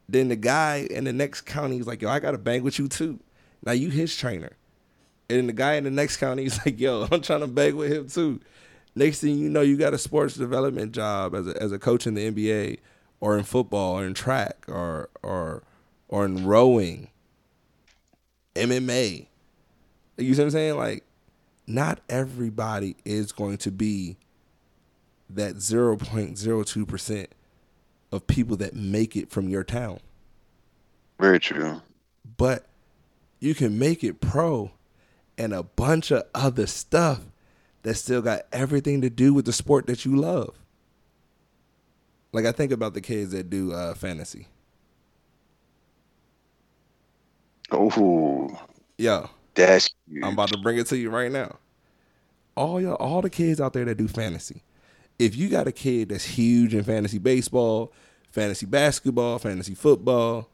Then 0.09 0.29
the 0.29 0.37
guy 0.37 0.87
in 0.91 1.05
the 1.05 1.13
next 1.13 1.43
county 1.43 1.79
is 1.79 1.87
like, 1.87 2.03
yo, 2.03 2.11
I 2.11 2.21
gotta 2.21 2.39
bang 2.39 2.63
with 2.63 2.79
you 2.79 2.89
too. 2.89 3.21
Now 3.65 3.73
you 3.73 3.91
his 3.91 4.17
trainer. 4.17 4.53
And 5.29 5.39
then 5.39 5.47
the 5.49 5.53
guy 5.53 5.75
in 5.75 5.85
the 5.85 5.91
next 5.91 6.19
county 6.19 6.45
is 6.45 6.59
like, 6.67 6.81
yo, 6.81 7.09
I'm 7.11 7.23
trying 7.23 7.41
to 7.41 7.47
bang 7.47 7.77
with 7.77 7.93
him 7.93 8.09
too. 8.09 8.41
Next 8.95 9.21
thing 9.21 9.39
you 9.39 9.49
know, 9.51 9.63
you 9.63 9.77
got 9.77 9.95
a 9.95 9.99
sports 9.99 10.37
development 10.37 10.93
job 10.93 11.35
as 11.35 11.49
a 11.49 11.63
as 11.63 11.73
a 11.73 11.79
coach 11.79 12.07
in 12.07 12.15
the 12.15 12.31
NBA 12.31 12.79
or 13.21 13.39
in 13.39 13.45
football 13.45 13.99
or 13.99 14.07
in 14.07 14.15
track 14.15 14.65
or 14.69 15.09
or 15.23 15.63
or 16.09 16.25
in 16.25 16.47
rowing. 16.47 17.09
MMA. 18.55 19.27
You 20.17 20.35
see 20.35 20.41
what 20.41 20.45
I'm 20.45 20.51
saying? 20.51 20.77
Like, 20.77 21.05
not 21.67 22.01
everybody 22.09 22.97
is 23.05 23.33
going 23.33 23.59
to 23.59 23.71
be 23.71 24.17
that 25.31 25.57
0.02% 25.57 27.27
of 28.13 28.27
people 28.27 28.57
that 28.59 28.75
make 28.75 29.17
it 29.17 29.31
from 29.31 29.49
your 29.49 29.65
town. 29.65 29.99
Very 31.19 31.41
true. 31.41 31.81
But 32.37 32.67
you 33.41 33.55
can 33.55 33.79
make 33.79 34.05
it 34.05 34.21
pro 34.21 34.71
and 35.37 35.53
a 35.53 35.63
bunch 35.63 36.11
of 36.11 36.25
other 36.35 36.67
stuff 36.67 37.23
that 37.83 37.95
still 37.95 38.23
got 38.23 38.43
everything 38.53 39.01
to 39.01 39.11
do 39.11 39.35
with 39.35 39.45
the 39.45 39.53
sport 39.53 39.87
that 39.87 40.05
you 40.05 40.17
love. 40.17 40.55
Like 42.35 42.47
I 42.47 42.53
think 42.53 42.73
about 42.73 42.95
the 42.95 43.01
kids 43.01 43.31
that 43.31 43.49
do 43.49 43.73
uh, 43.73 43.95
fantasy. 43.95 44.49
Oh, 47.71 48.59
Yo, 48.99 49.31
that's 49.55 49.89
huge. 50.11 50.25
I'm 50.25 50.33
about 50.33 50.49
to 50.49 50.59
bring 50.59 50.77
it 50.77 50.89
to 50.89 50.97
you 50.97 51.11
right 51.11 51.31
now. 51.31 51.57
All 52.57 52.81
y'all, 52.81 52.95
all 52.95 53.23
the 53.23 53.31
kids 53.31 53.61
out 53.61 53.73
there 53.73 53.85
that 53.85 53.97
do 53.99 54.09
fantasy. 54.09 54.63
If 55.17 55.37
you 55.37 55.49
got 55.49 55.69
a 55.69 55.73
kid 55.73 56.09
that's 56.09 56.25
huge 56.25 56.75
in 56.75 56.83
fantasy 56.83 57.19
baseball, 57.19 57.93
fantasy 58.33 58.67
basketball, 58.67 59.39
fantasy 59.39 59.77
football, 59.77 60.49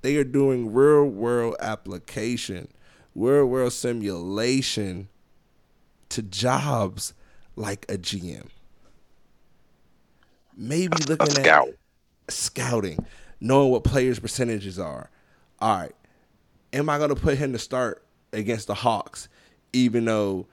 they 0.00 0.16
are 0.16 0.24
doing 0.24 0.72
real 0.72 1.04
world 1.04 1.56
application, 1.60 2.68
real 3.14 3.44
world 3.44 3.74
simulation 3.74 5.08
to 6.08 6.22
jobs 6.22 7.12
like 7.54 7.84
a 7.90 7.98
GM. 7.98 8.48
Maybe 10.56 10.96
a 11.04 11.08
looking 11.08 11.30
scout. 11.30 11.68
at 11.68 11.74
scouting, 12.28 13.04
knowing 13.40 13.70
what 13.70 13.84
players' 13.84 14.18
percentages 14.18 14.78
are. 14.78 15.10
All 15.60 15.76
right, 15.78 15.94
am 16.72 16.88
I 16.88 16.98
going 16.98 17.10
to 17.10 17.16
put 17.16 17.38
him 17.38 17.52
to 17.52 17.58
start 17.58 18.04
against 18.32 18.66
the 18.66 18.74
Hawks, 18.74 19.28
even 19.72 20.04
though 20.04 20.46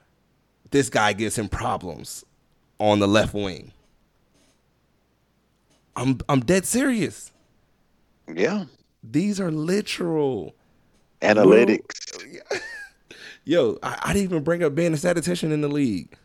this 0.70 0.88
guy 0.88 1.12
gives 1.12 1.36
him 1.36 1.48
problems 1.48 2.24
on 2.78 2.98
the 2.98 3.08
left 3.08 3.34
wing? 3.34 3.72
I'm 5.96 6.20
I'm 6.28 6.40
dead 6.40 6.64
serious. 6.64 7.32
Yeah. 8.32 8.64
These 9.02 9.40
are 9.40 9.50
literal. 9.50 10.54
Analytics. 11.20 12.40
Yo, 13.44 13.78
I, 13.82 13.98
I 14.04 14.12
didn't 14.12 14.24
even 14.24 14.42
bring 14.44 14.62
up 14.62 14.74
being 14.74 14.94
a 14.94 14.96
statistician 14.96 15.52
in 15.52 15.60
the 15.60 15.68
league. 15.68 16.16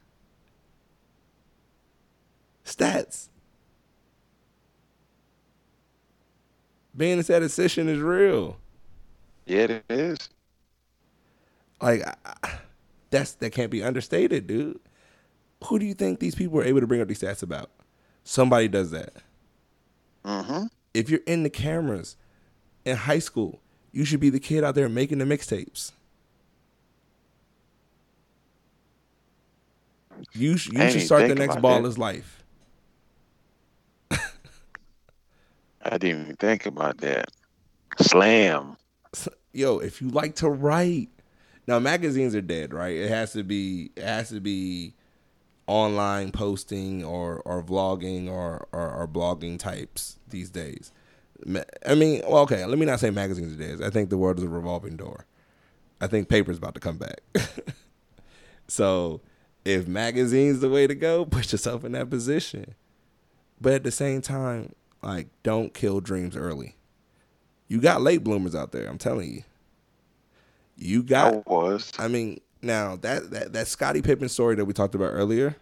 Stats. 2.65 3.29
Being 6.95 7.19
a 7.19 7.23
statistician 7.23 7.89
is 7.89 7.99
real. 7.99 8.57
Yeah, 9.45 9.63
it 9.63 9.83
is. 9.89 10.29
Like 11.81 12.03
I- 12.43 12.59
that's 13.09 13.33
that 13.35 13.51
can't 13.51 13.71
be 13.71 13.83
understated, 13.83 14.47
dude. 14.47 14.79
Who 15.65 15.79
do 15.79 15.85
you 15.85 15.93
think 15.93 16.19
these 16.19 16.35
people 16.35 16.59
are 16.59 16.63
able 16.63 16.81
to 16.81 16.87
bring 16.87 17.01
up 17.01 17.07
these 17.07 17.21
stats 17.21 17.43
about? 17.43 17.69
Somebody 18.23 18.67
does 18.67 18.91
that. 18.91 19.13
Mm-hmm. 20.25 20.65
If 20.93 21.09
you're 21.09 21.19
in 21.27 21.43
the 21.43 21.49
cameras 21.49 22.17
in 22.85 22.95
high 22.97 23.19
school, 23.19 23.61
you 23.91 24.05
should 24.05 24.19
be 24.19 24.29
the 24.29 24.39
kid 24.39 24.63
out 24.63 24.75
there 24.75 24.89
making 24.89 25.19
the 25.19 25.25
mixtapes. 25.25 25.91
You 30.33 30.57
sh- 30.57 30.69
you 30.71 30.89
should 30.89 31.01
start 31.01 31.27
the 31.27 31.35
next 31.35 31.59
ball 31.61 31.81
that. 31.81 31.89
Ballislife. 31.89 32.23
I 35.85 35.97
didn't 35.97 36.21
even 36.21 36.35
think 36.37 36.65
about 36.65 36.97
that. 36.99 37.29
Slam. 37.99 38.77
Yo, 39.53 39.79
if 39.79 40.01
you 40.01 40.09
like 40.09 40.35
to 40.35 40.49
write, 40.49 41.09
now 41.67 41.79
magazines 41.79 42.35
are 42.35 42.41
dead, 42.41 42.73
right? 42.73 42.95
It 42.95 43.09
has 43.09 43.33
to 43.33 43.43
be 43.43 43.91
it 43.95 44.03
has 44.03 44.29
to 44.29 44.39
be 44.39 44.93
online 45.67 46.31
posting 46.31 47.03
or 47.03 47.41
or 47.45 47.63
vlogging 47.63 48.27
or 48.27 48.67
or, 48.73 48.91
or 48.91 49.07
blogging 49.07 49.57
types 49.57 50.19
these 50.27 50.49
days. 50.49 50.91
I 51.85 51.95
mean, 51.95 52.21
well, 52.27 52.41
okay, 52.43 52.65
let 52.65 52.77
me 52.77 52.85
not 52.85 52.99
say 52.99 53.09
magazines 53.11 53.53
are 53.53 53.63
dead. 53.63 53.83
I 53.83 53.89
think 53.89 54.09
the 54.09 54.17
world 54.17 54.37
is 54.37 54.43
a 54.43 54.49
revolving 54.49 54.95
door. 54.95 55.25
I 56.01 56.07
think 56.07 56.29
paper's 56.29 56.57
about 56.57 56.73
to 56.75 56.79
come 56.79 56.97
back. 56.97 57.21
so, 58.67 59.21
if 59.63 59.87
magazines 59.87 60.59
the 60.59 60.69
way 60.69 60.87
to 60.87 60.95
go, 60.95 61.25
put 61.29 61.51
yourself 61.51 61.83
in 61.83 61.91
that 61.93 62.09
position. 62.09 62.75
But 63.61 63.73
at 63.73 63.83
the 63.83 63.91
same 63.91 64.21
time, 64.21 64.73
like 65.05 65.27
don't 65.43 65.73
kill 65.73 66.01
dreams 66.01 66.35
early. 66.35 66.75
You 67.67 67.79
got 67.81 68.01
late 68.01 68.23
bloomers 68.23 68.55
out 68.55 68.71
there, 68.71 68.87
I'm 68.87 68.97
telling 68.97 69.31
you. 69.33 69.43
You 70.77 71.03
got 71.03 71.33
I 71.33 71.43
was. 71.45 71.91
I 71.97 72.07
mean, 72.07 72.41
now 72.61 72.95
that 72.97 73.31
that 73.31 73.53
that 73.53 73.67
Scottie 73.67 74.01
Pippen 74.01 74.29
story 74.29 74.55
that 74.55 74.65
we 74.65 74.73
talked 74.73 74.95
about 74.95 75.11
earlier 75.13 75.55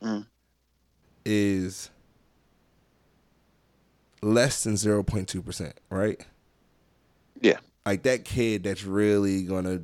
Mm. 0.00 0.26
is 1.24 1.90
less 4.22 4.62
than 4.62 4.76
zero 4.76 5.02
point 5.02 5.28
two 5.28 5.42
percent, 5.42 5.74
right? 5.90 6.24
Yeah. 7.40 7.58
Like 7.84 8.04
that 8.04 8.24
kid 8.24 8.62
that's 8.62 8.84
really 8.84 9.42
gonna 9.42 9.82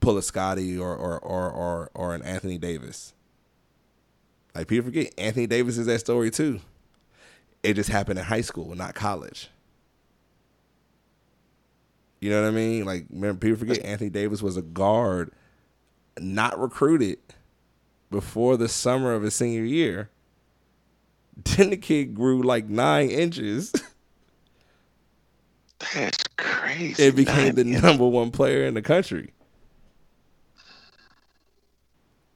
pull 0.00 0.18
a 0.18 0.22
Scottie 0.22 0.78
or 0.78 0.94
or 0.94 1.18
or 1.18 1.50
or, 1.50 1.90
or 1.94 2.14
an 2.14 2.22
Anthony 2.22 2.58
Davis. 2.58 3.12
Like 4.54 4.68
people 4.68 4.86
forget 4.86 5.12
Anthony 5.18 5.46
Davis 5.48 5.78
is 5.78 5.86
that 5.86 5.98
story 5.98 6.30
too. 6.30 6.60
It 7.66 7.74
just 7.74 7.90
happened 7.90 8.18
in 8.18 8.24
high 8.24 8.40
school, 8.42 8.74
not 8.74 8.94
college. 8.94 9.48
You 12.20 12.30
know 12.30 12.42
what 12.42 12.48
I 12.48 12.52
mean? 12.52 12.84
Like, 12.84 13.06
remember, 13.10 13.38
people 13.38 13.58
forget 13.58 13.84
Anthony 13.84 14.10
Davis 14.10 14.42
was 14.42 14.56
a 14.56 14.62
guard, 14.62 15.32
not 16.18 16.58
recruited 16.58 17.18
before 18.10 18.56
the 18.56 18.68
summer 18.68 19.12
of 19.12 19.22
his 19.22 19.34
senior 19.34 19.64
year. 19.64 20.10
Then 21.56 21.68
the 21.70 21.76
kid 21.76 22.14
grew 22.14 22.42
like 22.42 22.66
nine 22.66 23.10
inches 23.10 23.70
That's 25.94 26.24
crazy. 26.38 27.02
It 27.02 27.14
became 27.14 27.54
the 27.54 27.64
Nine- 27.64 27.82
number 27.82 28.06
one 28.06 28.30
player 28.30 28.64
in 28.64 28.72
the 28.72 28.80
country. 28.80 29.34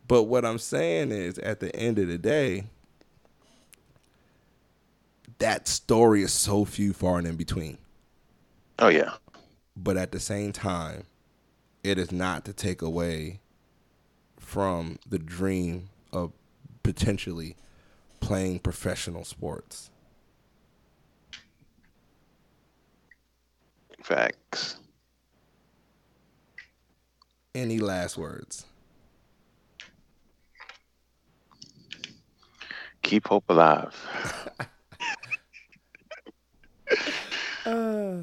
But 0.07 0.25
what 0.25 0.45
I'm 0.45 0.59
saying 0.59 1.13
is, 1.13 1.39
at 1.39 1.61
the 1.61 1.75
end 1.75 1.99
of 1.99 2.09
the 2.09 2.19
day, 2.19 2.65
that 5.41 5.69
story 5.69 6.23
is 6.23 6.33
so 6.33 6.65
few 6.65 6.93
far 6.93 7.19
and 7.19 7.27
in 7.27 7.37
between. 7.37 7.79
Oh 8.79 8.89
yeah. 8.89 9.15
but 9.77 9.97
at 9.97 10.13
the 10.13 10.21
same 10.21 10.53
time, 10.53 11.05
it 11.83 11.99
is 11.99 12.13
not 12.13 12.45
to 12.47 12.53
take 12.53 12.81
away 12.83 13.41
from 14.39 14.99
the 15.09 15.19
dream 15.19 15.91
of 16.13 16.33
potentially 16.83 17.57
playing 18.21 18.59
professional 18.59 19.25
sports. 19.25 19.91
Facts. 24.03 24.77
Any 27.55 27.79
last 27.79 28.17
words? 28.17 28.65
Keep 33.03 33.29
hope 33.29 33.45
alive. 33.49 33.95
Uh, 37.65 38.23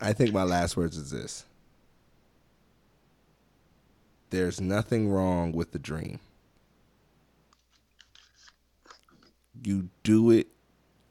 I 0.00 0.12
think 0.12 0.32
my 0.32 0.42
last 0.44 0.76
words 0.76 0.96
is 0.96 1.10
this. 1.10 1.44
There's 4.30 4.60
nothing 4.60 5.08
wrong 5.08 5.52
with 5.52 5.72
the 5.72 5.78
dream. 5.78 6.20
You 9.64 9.90
do 10.02 10.30
it 10.30 10.48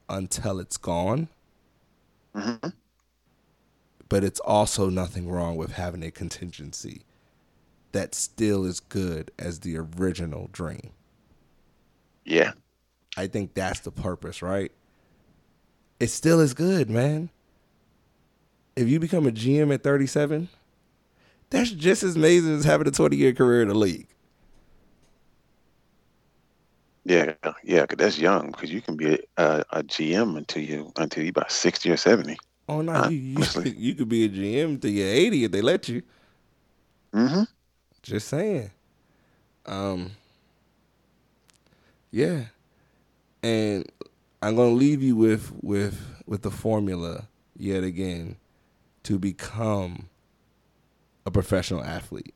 until 0.10 0.60
it's 0.60 0.78
gone, 0.78 1.30
hmm 2.36 2.74
but 4.10 4.24
it's 4.24 4.40
also 4.42 4.90
nothing 4.90 5.30
wrong 5.30 5.56
with 5.58 5.74
having 5.74 6.04
a 6.04 6.12
contingency 6.12 7.04
that's 7.92 8.18
still 8.18 8.66
as 8.66 8.80
good 8.80 9.32
as 9.40 9.60
the 9.62 9.78
original 9.78 10.50
dream. 10.52 10.92
Yeah. 12.26 12.54
I 13.18 13.28
think 13.28 13.54
that's 13.54 13.80
the 13.82 13.92
purpose, 13.92 14.42
right? 14.42 14.72
It's 16.00 16.14
still 16.14 16.40
as 16.40 16.54
good, 16.54 16.90
man. 16.90 17.30
If 18.76 18.88
you 18.90 19.00
become 19.00 19.28
a 19.28 19.32
GM 19.32 19.74
at 19.74 19.84
37, 19.84 20.50
that's 21.50 21.70
just 21.70 22.04
as 22.04 22.16
amazing 22.16 22.56
as 22.56 22.66
having 22.66 22.88
a 22.88 22.92
20 22.92 23.16
year 23.16 23.34
career 23.34 23.62
in 23.62 23.68
the 23.68 23.76
league. 23.76 24.08
Yeah, 27.06 27.34
yeah, 27.64 27.82
because 27.82 27.98
that's 27.98 28.18
young. 28.18 28.52
Because 28.52 28.72
you 28.72 28.82
can 28.82 28.96
be 28.96 29.20
a, 29.38 29.64
a 29.72 29.84
GM 29.84 30.38
until 30.38 30.62
you 30.64 30.92
until 30.96 31.24
you 31.24 31.30
about 31.30 31.52
sixty 31.52 31.92
or 31.92 31.98
seventy. 31.98 32.38
Oh 32.70 32.82
no, 32.82 33.08
you, 33.10 33.18
you, 33.18 33.46
you 33.78 33.96
could 33.96 34.08
be 34.08 34.24
a 34.24 34.30
GM 34.30 34.82
till 34.82 34.92
you're 34.92 35.08
80 35.08 35.44
if 35.44 35.52
they 35.52 35.62
let 35.62 35.90
you. 35.90 36.02
Mm-hmm. 37.14 37.44
Just 38.02 38.30
saying. 38.30 38.72
Um. 39.66 40.12
Yeah, 42.10 42.44
and 43.42 43.92
I'm 44.44 44.58
gonna 44.58 44.72
leave 44.72 45.02
you 45.02 45.16
with 45.16 45.54
with 45.62 46.22
with 46.26 46.42
the 46.42 46.52
formula 46.52 47.30
yet 47.58 47.86
again 47.86 48.36
to 49.04 49.18
become 49.18 50.10
a 51.26 51.32
professional 51.32 51.82
athlete. 51.82 52.34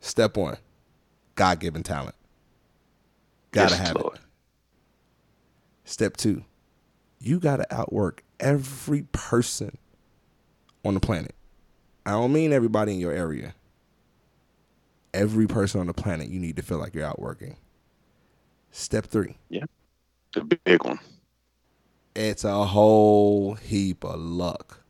Step 0.00 0.36
one, 0.36 0.58
God 1.34 1.60
given 1.60 1.82
talent. 1.82 2.14
Gotta 3.52 3.74
yes, 3.74 3.86
have 3.86 3.96
Lord. 3.96 4.16
it. 4.16 4.20
Step 5.84 6.18
two, 6.18 6.44
you 7.18 7.40
gotta 7.40 7.66
outwork 7.74 8.22
every 8.38 9.04
person 9.12 9.78
on 10.84 10.92
the 10.92 11.00
planet. 11.00 11.34
I 12.04 12.10
don't 12.10 12.34
mean 12.34 12.52
everybody 12.52 12.92
in 12.92 13.00
your 13.00 13.12
area. 13.12 13.54
Every 15.14 15.46
person 15.46 15.80
on 15.80 15.86
the 15.86 15.94
planet, 15.94 16.28
you 16.28 16.38
need 16.38 16.56
to 16.56 16.62
feel 16.62 16.76
like 16.76 16.94
you're 16.94 17.06
outworking. 17.06 17.56
Step 18.72 19.06
three. 19.06 19.38
Yeah. 19.48 19.64
The 20.34 20.58
big 20.64 20.84
one. 20.84 20.98
It's 22.14 22.44
a 22.44 22.64
whole 22.64 23.54
heap 23.54 24.04
of 24.04 24.20
luck. 24.20 24.80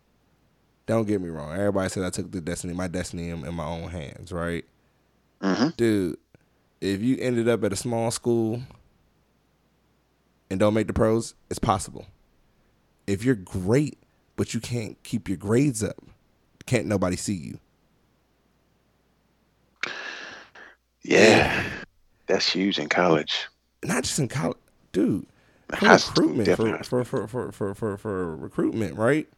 Don't 0.86 1.06
get 1.06 1.20
me 1.20 1.30
wrong. 1.30 1.52
Everybody 1.52 1.88
said 1.88 2.04
I 2.04 2.10
took 2.10 2.30
the 2.30 2.40
destiny, 2.40 2.74
my 2.74 2.88
destiny 2.88 3.30
in, 3.30 3.44
in 3.44 3.54
my 3.54 3.64
own 3.64 3.88
hands, 3.88 4.32
right? 4.32 4.64
Mm-hmm. 5.40 5.68
Dude, 5.76 6.18
if 6.80 7.00
you 7.00 7.16
ended 7.18 7.48
up 7.48 7.64
at 7.64 7.72
a 7.72 7.76
small 7.76 8.10
school 8.10 8.62
and 10.50 10.60
don't 10.60 10.74
make 10.74 10.86
the 10.86 10.92
pros, 10.92 11.34
it's 11.48 11.58
possible. 11.58 12.06
If 13.06 13.24
you're 13.24 13.34
great, 13.34 13.98
but 14.36 14.52
you 14.52 14.60
can't 14.60 15.02
keep 15.02 15.28
your 15.28 15.38
grades 15.38 15.82
up, 15.82 16.02
can't 16.66 16.86
nobody 16.86 17.16
see 17.16 17.34
you. 17.34 17.58
Yeah, 21.02 21.64
that's 22.26 22.50
huge 22.50 22.78
in 22.78 22.88
college 22.88 23.46
not 23.84 24.04
just 24.04 24.18
in 24.18 24.28
college, 24.28 24.58
dude. 24.92 25.26
For 25.78 26.22
recruitment, 26.22 26.56
for, 26.86 27.04
for, 27.04 27.26
for, 27.26 27.52
for, 27.52 27.74
for, 27.74 27.96
for 27.96 28.36
recruitment, 28.36 28.96
right? 28.96 29.28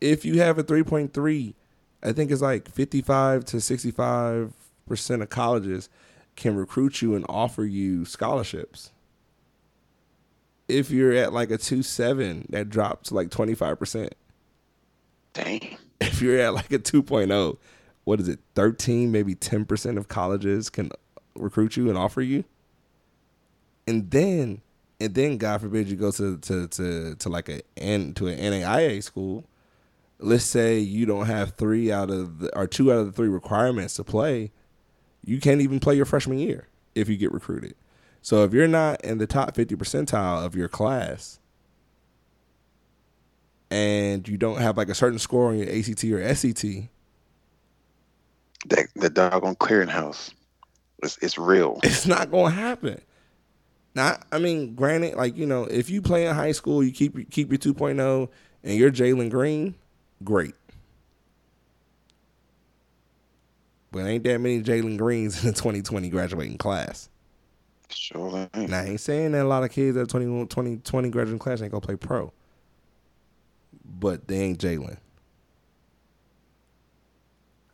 If 0.00 0.24
you 0.24 0.40
have 0.40 0.58
a 0.58 0.64
3.3, 0.64 1.54
I 2.02 2.12
think 2.12 2.30
it's 2.30 2.42
like 2.42 2.68
55 2.70 3.44
to 3.46 3.56
65% 3.58 4.52
of 5.22 5.28
colleges 5.28 5.88
can 6.36 6.56
recruit 6.56 7.02
you 7.02 7.14
and 7.14 7.26
offer 7.28 7.64
you 7.64 8.04
scholarships. 8.04 8.92
If 10.68 10.90
you're 10.90 11.12
at 11.12 11.32
like 11.32 11.50
a 11.50 11.58
2.7, 11.58 12.48
that 12.50 12.70
drops 12.70 13.08
to 13.08 13.14
like 13.14 13.28
25%. 13.28 14.10
Dang. 15.32 15.76
If 16.02 16.22
you're 16.22 16.40
at 16.40 16.54
like 16.54 16.72
a 16.72 16.78
2.0, 16.78 17.58
what 18.04 18.20
is 18.20 18.28
it, 18.28 18.38
13, 18.54 19.12
maybe 19.12 19.34
10% 19.34 19.98
of 19.98 20.08
colleges 20.08 20.70
can 20.70 20.90
recruit 21.34 21.76
you 21.76 21.90
and 21.90 21.98
offer 21.98 22.22
you? 22.22 22.44
and 23.90 24.10
then 24.10 24.62
and 25.00 25.14
then 25.14 25.38
God 25.38 25.62
forbid 25.62 25.88
you 25.88 25.96
go 25.96 26.10
to 26.12 26.36
to 26.38 26.68
to, 26.68 27.14
to 27.14 27.28
like 27.28 27.48
a 27.48 27.62
to 27.76 28.26
an 28.26 28.38
NAIA 28.38 29.02
school. 29.02 29.44
Let's 30.18 30.44
say 30.44 30.78
you 30.78 31.06
don't 31.06 31.26
have 31.26 31.54
three 31.54 31.90
out 31.90 32.10
of 32.10 32.40
the 32.40 32.56
or 32.56 32.66
two 32.66 32.92
out 32.92 32.98
of 32.98 33.06
the 33.06 33.12
three 33.12 33.28
requirements 33.28 33.94
to 33.94 34.04
play. 34.04 34.52
You 35.24 35.40
can't 35.40 35.60
even 35.62 35.80
play 35.80 35.94
your 35.94 36.04
freshman 36.04 36.38
year 36.38 36.68
if 36.94 37.08
you 37.08 37.16
get 37.16 37.32
recruited. 37.32 37.74
So 38.22 38.44
if 38.44 38.52
you're 38.52 38.68
not 38.68 39.02
in 39.02 39.18
the 39.18 39.26
top 39.26 39.54
fifty 39.54 39.74
percentile 39.74 40.44
of 40.44 40.54
your 40.54 40.68
class, 40.68 41.38
and 43.70 44.28
you 44.28 44.36
don't 44.36 44.58
have 44.58 44.76
like 44.76 44.90
a 44.90 44.94
certain 44.94 45.18
score 45.18 45.48
on 45.48 45.58
your 45.58 45.68
ACT 45.68 46.04
or 46.04 46.34
SAT, 46.34 46.88
that 48.66 48.88
the 48.94 49.08
doggone 49.08 49.56
clearinghouse, 49.56 50.32
it's, 51.02 51.16
it's 51.22 51.38
real. 51.38 51.80
It's 51.82 52.06
not 52.06 52.30
gonna 52.30 52.50
happen. 52.50 53.00
Not, 53.94 54.24
I 54.30 54.38
mean, 54.38 54.74
granted, 54.74 55.16
like 55.16 55.36
you 55.36 55.46
know, 55.46 55.64
if 55.64 55.90
you 55.90 56.00
play 56.00 56.26
in 56.26 56.34
high 56.34 56.52
school, 56.52 56.82
you 56.82 56.92
keep 56.92 57.30
keep 57.30 57.50
your 57.50 57.58
2.0, 57.58 58.28
and 58.62 58.78
you're 58.78 58.90
Jalen 58.90 59.30
Green, 59.30 59.74
great. 60.22 60.54
But 63.92 64.06
ain't 64.06 64.22
that 64.24 64.40
many 64.40 64.62
Jalen 64.62 64.96
Greens 64.96 65.42
in 65.42 65.48
the 65.48 65.54
2020 65.54 66.08
graduating 66.10 66.58
class? 66.58 67.08
Sure 67.88 68.48
ain't. 68.54 68.70
Now, 68.70 68.82
I 68.82 68.84
ain't 68.84 69.00
saying 69.00 69.32
that 69.32 69.44
a 69.44 69.48
lot 69.48 69.64
of 69.64 69.70
kids 69.70 69.96
at 69.96 70.08
20, 70.08 70.46
20, 70.46 70.76
20 70.76 71.10
graduating 71.10 71.40
class 71.40 71.60
ain't 71.60 71.72
gonna 71.72 71.80
play 71.80 71.96
pro. 71.96 72.32
But 73.84 74.28
they 74.28 74.40
ain't 74.40 74.60
Jalen. 74.60 74.98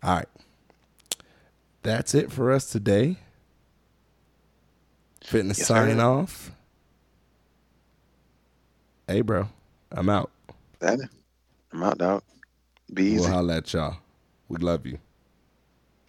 All 0.03 0.15
right. 0.15 0.29
That's 1.83 2.15
it 2.15 2.33
for 2.33 2.51
us 2.51 2.71
today. 2.71 3.19
Fitness 5.27 5.59
yes, 5.59 5.67
signing 5.67 5.99
off. 5.99 6.53
Hey, 9.09 9.23
bro, 9.23 9.49
I'm 9.91 10.09
out. 10.09 10.31
I'm 10.81 11.83
out, 11.83 11.99
dog. 11.99 12.23
Be 12.95 13.07
easy. 13.07 13.23
We'll 13.23 13.31
holla 13.31 13.57
at 13.57 13.73
y'all. 13.73 13.97
We 14.49 14.59
love 14.59 14.87
you. 14.87 15.01